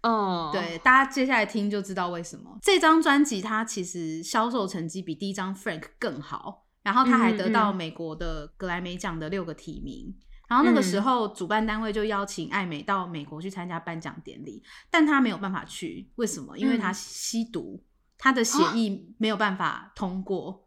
[0.00, 10.16] 嗯，对，大家接下来听就知道为什么这张专辑它其实销售成绩比第一张 Frank 更好，然后他还得到美国的格莱美奖的六个提名。
[10.50, 16.58] 然后那个时候，主办单位就邀请艾美到美国去参加颁奖典礼，但他没有办法去，为什么？
[16.58, 17.80] 因为他吸毒，
[18.18, 20.66] 他的协议没有办法通过，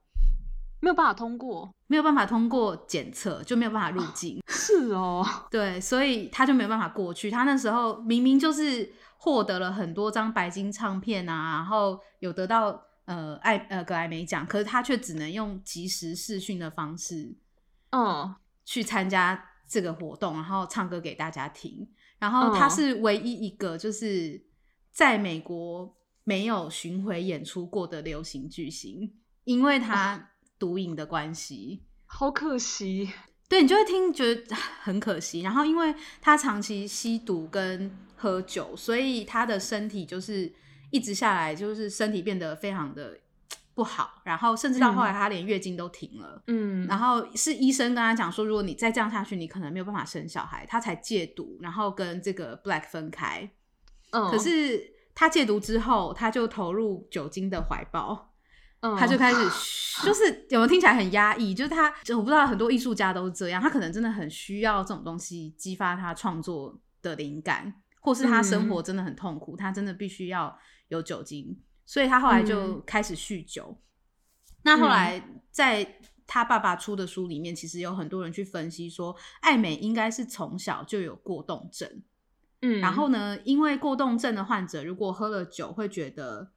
[0.79, 4.41] 没有办法通过，没有办法通过检测，就没有办法入境。
[4.47, 5.21] 是哦，
[5.51, 7.29] 对，所以他就没有办法过去。
[7.29, 17.35] 他那时候明明就是获得了很多张白金唱片啊，然后有得到呃艾呃格莱美奖，可是他却只能用即时视讯的方式，
[17.91, 21.87] 嗯，去参加这个活动，然后唱歌给大家听。
[22.19, 24.39] 然后他是唯一一个就是
[24.91, 29.11] 在美国没有巡回演出过的流行巨星，
[29.45, 33.09] 因为他毒瘾的关系，好可惜。
[33.49, 35.41] 对你就会听觉得 很可惜。
[35.41, 40.53] 然后因为他长期吸毒跟喝酒，所以他的身体就是
[40.91, 43.19] 一直下来，就是身体变得非常的
[43.73, 44.21] 不好。
[44.23, 46.41] 然后甚至到后来，他连月经都停了。
[46.47, 50.65] 嗯，然后是医生跟他讲说，如果你再这样下去，你可能没有办法生小孩。
[50.65, 53.49] 他才戒毒，然后跟这个 Black 分开。
[54.11, 54.81] 嗯，可是
[55.15, 58.29] 他戒毒之后，他就投入酒精的怀抱。
[58.99, 61.53] 他就开始，就是有没有听起来很压抑？
[61.53, 70.53] 就是他，我不知道很多艺术家都是这样，他可能真的很需要这种东西激发他创作的灵感，或是他生活真的很痛苦，他真的必须要
[70.89, 73.77] 有酒精，所以他后来就开始酗酒。
[74.63, 82.01] 那后来在他爸爸出的书里面，其实有很多人去分析说，艾美应该是从小就有过动症。
[82.61, 86.51] 嗯，然后呢，因为过动症的患者如果喝了酒，会觉得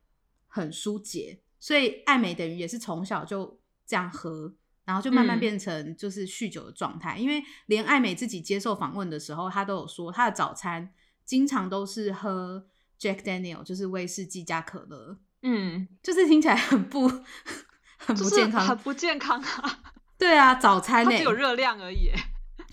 [0.46, 1.40] 很疏解。
[1.58, 4.54] 所以艾美等于也是从小就这样喝，
[4.84, 7.18] 然后就慢慢变成就是酗酒的状态。
[7.18, 12.64] 因为连艾美自己接受访问的时候，她都有说，她的早餐经常都是喝
[13.00, 15.18] Jack Daniel，就是威士忌加可乐。
[15.42, 17.08] 嗯，就是听起来很不
[17.98, 19.80] 很不健康，很不健康啊。
[20.18, 22.10] 对啊，早餐 只有热量而已。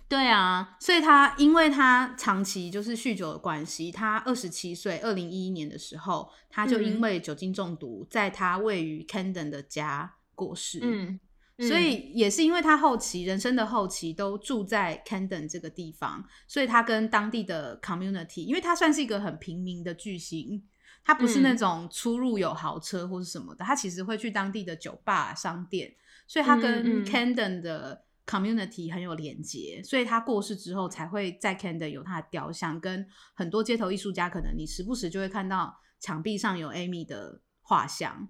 [0.07, 10.79] 对啊，所以他因为他长期就是酗酒的关系，他二十七岁，二零一一年的时候，他就因为酒精中毒，在他位于 Camden 的家过世。
[10.83, 11.19] 嗯，
[11.59, 20.63] 所以也是因为他后期人生的后期都住在 Camden 这个地方，所以他跟当地的 community，因为他算是一个很平民的巨星，
[21.03, 25.93] 他不是那种出入有豪车或是什么的，他其实会去当地的酒吧、商店，
[26.27, 28.05] 所以他跟 Camden 的。
[28.25, 38.29] community 很有连接，所以他过世之后才会在 Candon 有他的雕像，跟很多街头艺术家，可能你时不时就会看到墙壁上有 Amy 的画像。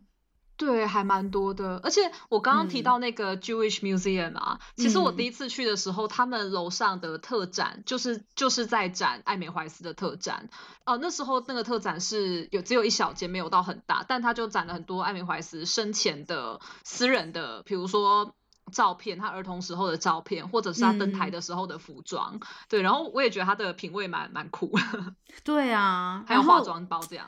[0.65, 1.79] 对，还蛮多的。
[1.83, 10.49] 而且我刚刚提到那个 Jewish Museum 啊，其实我第一次去的时候，他们楼上的特展就是就是在展艾美怀斯的特展。
[10.85, 18.33] 哦，那时候那个特展是有只有一小间，没有到很大，但他就展了很多艾美怀斯生前的私人的，比如说。
[18.71, 22.39] 照片，他儿童时候的照片，或者是他登台的时候的服装，
[22.69, 24.71] 对，然后我也觉得他的品味蛮蛮酷，
[25.43, 27.27] 对啊，还有化妆包这样。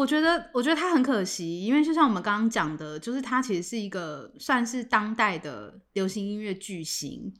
[0.00, 7.30] 我觉得，我觉得他很可惜，因为就像我们刚刚讲的，就是他其实是一个算是当代的流行音乐巨星，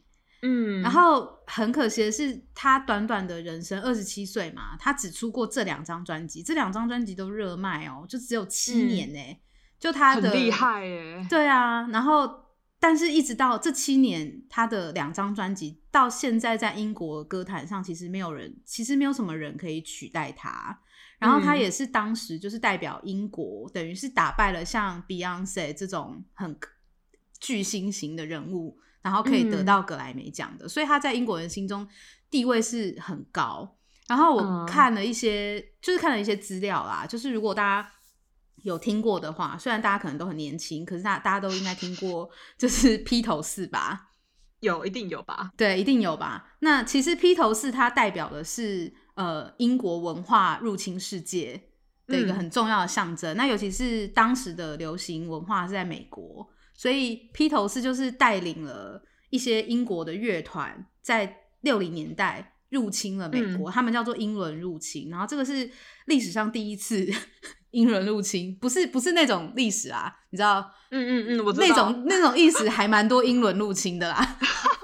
[0.43, 9.19] 嗯，然后很可惜的是，他短短的人生二十七岁嘛，他只出过这两张专辑，这两张专辑都热卖哦，就只有七年呢，
[9.79, 12.51] 就他的厉害耶，对啊，然后。
[12.83, 20.81] 但是，一直到这七年，他的两张专辑到现在在英国歌坛上，其实没有人，其实没有什么人可以取代他。
[21.21, 26.59] 然后，他也是当时就是代表英国，等于是打败了像 Beyonce 这种很
[27.39, 30.69] 巨星型的人物，然后可以得到格莱美奖的。
[30.69, 31.87] 所以他在英国人心中
[32.29, 33.77] 地位是很高。
[34.09, 37.91] 然后我看了一些，就是看了一些资料啦，就是如果大家。
[38.63, 44.11] 有听过的话，虽然大家可能都很年轻，可是大大家都应该听过，就是 披头士吧？
[44.61, 45.51] 有，一定有吧？
[45.57, 46.57] 对，一定有吧？
[46.59, 51.61] 那其实披头士它代表的是呃英国文化入侵世界
[52.07, 53.37] 的一个很重要的象征。
[53.37, 65.11] 那尤其是当时的流行文化是在美国，所以披头士就是带领了一些英国的乐团在六零年代入侵了美国，他们叫做英伦入侵。
[65.11, 65.71] 然后这个是
[66.07, 67.07] 历史上第一次。
[67.73, 70.73] 英伦入侵不是不是那种历史啊，你知道？
[70.91, 74.17] 嗯嗯嗯，我知道那种那种意思还蛮多英伦入侵的啦。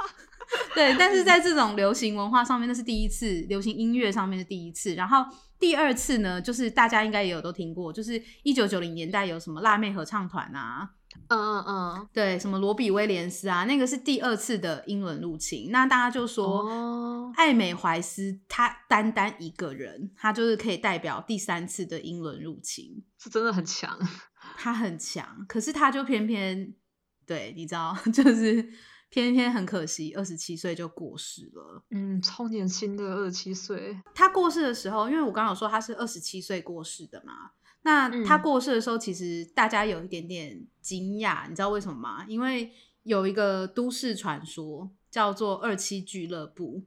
[0.76, 4.94] 对，但是在这种流行文化上面，那是第一次；流行音乐上面是第一次。
[4.94, 5.24] 然后
[5.58, 10.90] 第二次呢，就是大家应该也有都听过，就是一九九零年代有什么辣妹合唱团啊。
[11.28, 15.70] 嗯嗯嗯，对，什么罗比威廉斯啊，那个是第二次的英伦入侵。
[15.70, 23.98] 那大家就说，艾美怀斯她单单一个人，她就是可以代表第三次的英伦入侵，是真的很强。
[24.58, 26.74] 她很强，可是她就偏偏，
[27.26, 28.68] 对，你知道， 就是
[29.08, 31.82] 偏偏很可惜，二十七岁就过世了。
[31.90, 34.00] 嗯，超年轻的二十七岁。
[34.14, 37.50] 他过世的时候，因为我刚刚有说他是二十七岁过世的嘛。
[37.82, 42.24] 那他过世的时候，其实大家有一点点惊讶，你知道为什么吗？
[42.26, 42.72] 因为
[43.04, 46.82] 有一个都市传说叫做“二七俱乐部”，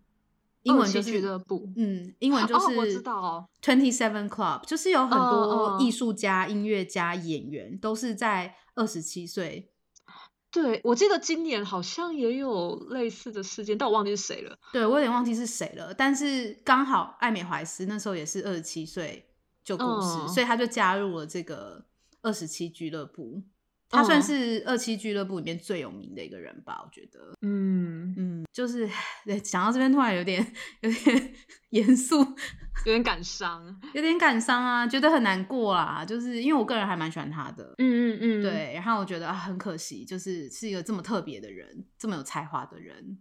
[0.63, 1.72] 英文就是俱乐部。
[1.78, 9.72] 嗯，英文 就是我知道，Twenty Seven Club，就是有很多艺术家、音乐家、演员都是在二十七岁。
[10.52, 14.58] 对，我记得今年好像也有类似的事件，但我忘记是谁了。
[14.74, 19.26] 对我有点忘记是谁了，但是刚好艾美怀斯那时候也是二十七岁
[19.64, 21.86] 就过世，所以他就加入了这个
[22.22, 23.43] 二十七俱乐部。
[23.91, 27.20] 他算是二七俱乐部里面最有名的一个人吧，我觉得。
[27.41, 27.68] 嗯嗯，
[28.52, 28.89] 就是
[29.43, 30.45] 讲到这边突然有点
[30.82, 31.34] 有点
[31.72, 36.04] 严肃，有点感伤，有点感伤啊，觉得很难过啦。
[36.04, 38.72] 就是因为我个人还蛮喜欢他的，嗯嗯嗯，对。
[38.74, 43.20] 然后我觉得啊，很可惜，就是是一个这么特别的人，这么有才华的人，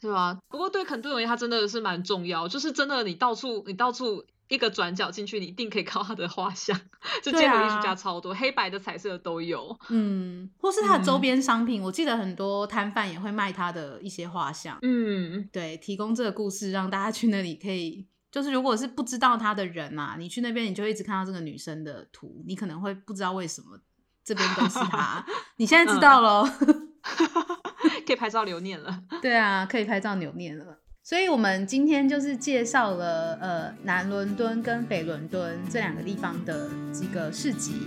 [0.00, 0.38] 对吧？
[0.48, 4.24] 不过对肯顿而言他真的是蛮重要，就是真的你到处你到处。
[4.48, 6.78] 一个转角进去，你一定可以看到他的画像。
[7.22, 9.78] 就建筑艺术家超多，黑白的、彩色的都有。
[9.88, 14.78] 嗯，或是他的周边商品，我记得很多摊贩也会卖他的一些画像。
[14.82, 23.78] 嗯，对，提供这个故事，让大家去那里可以，就是如果是不知道他的人啊，你去那边你就一直看到这个女生的图，你可能会不知道为什么
[24.24, 25.24] 这边都是他。
[25.56, 26.44] 你现在知道了，
[28.06, 29.02] 可以拍照留念了。
[29.22, 30.78] 对啊，可以拍照留念了。
[31.06, 37.82] 所以，我们今天就是介绍了呃南伦敦跟北伦敦这两个地方的几个市集，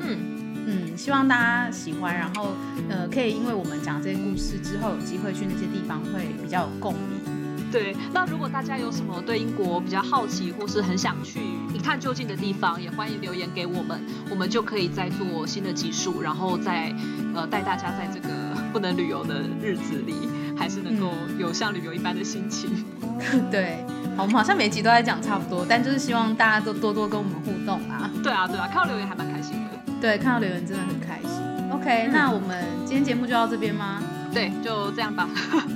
[0.00, 0.18] 嗯
[0.66, 2.52] 嗯，希望大家喜欢，然后
[2.90, 7.72] 呃可以因为我们讲这些故事之后，有机会去那些地方会比较有共鸣。
[7.72, 11.40] 对，那如果大家有什么对英国比较好奇，或是很想去
[11.72, 13.98] 一探究竟的地方，也欢迎留言给我们，
[14.28, 16.94] 我们就可以再做新的集数，然后再
[17.34, 18.28] 呃带大家在这个
[18.74, 20.14] 不能旅游的日子里。
[20.58, 22.84] 还是能够有像旅游一般的心情。
[23.50, 23.84] 对，
[24.16, 28.10] 好，我们好像每集都在讲差不多，但就是希望大家都多多跟我们互动啊。
[28.22, 29.92] 对啊，对啊，看到留言还蛮开心的。
[30.00, 31.30] 对，看到留言真的很开心。
[31.70, 34.02] OK，那我们今天节目就到这边吗？
[34.32, 35.28] 对，就这样吧。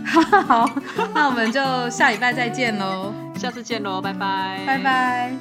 [0.47, 0.69] 好，
[1.15, 1.61] 那我们就
[1.91, 3.13] 下礼拜再见喽。
[3.37, 4.63] 下次见喽，拜拜。
[4.67, 5.33] 拜拜。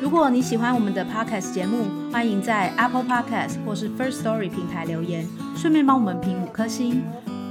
[0.00, 5.26] 如果你喜欢我们的 Podcast 节目，欢迎在 Apple Podcast 或是 First Story 平台留言，
[5.56, 7.02] 顺便帮我们评五颗星。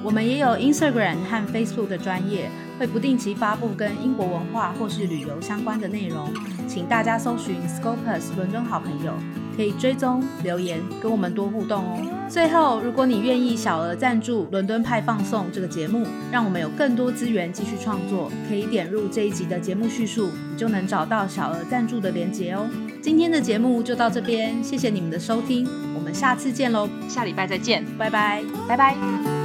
[0.08, 2.50] 我们也有 Instagram 和 Facebook 的专业，
[2.80, 6.34] 会不定期发布跟英国文化或是旅游相关的内容，
[6.66, 9.12] 请大家搜寻 Scopus 伦敦好朋友，
[9.58, 12.00] 可以追踪留言跟我们多互动哦。
[12.30, 22.66] 最后，如果你愿意小额赞助《伦敦派放送》这个节目，让我们有更多资源继续创作，可以点入这一集的节目叙述，你就能找到小额赞助的连结哦。
[23.02, 29.37] 今天的节目就到这边，谢谢你们的收听，我们下次见喽，下礼拜再见，拜拜，拜拜。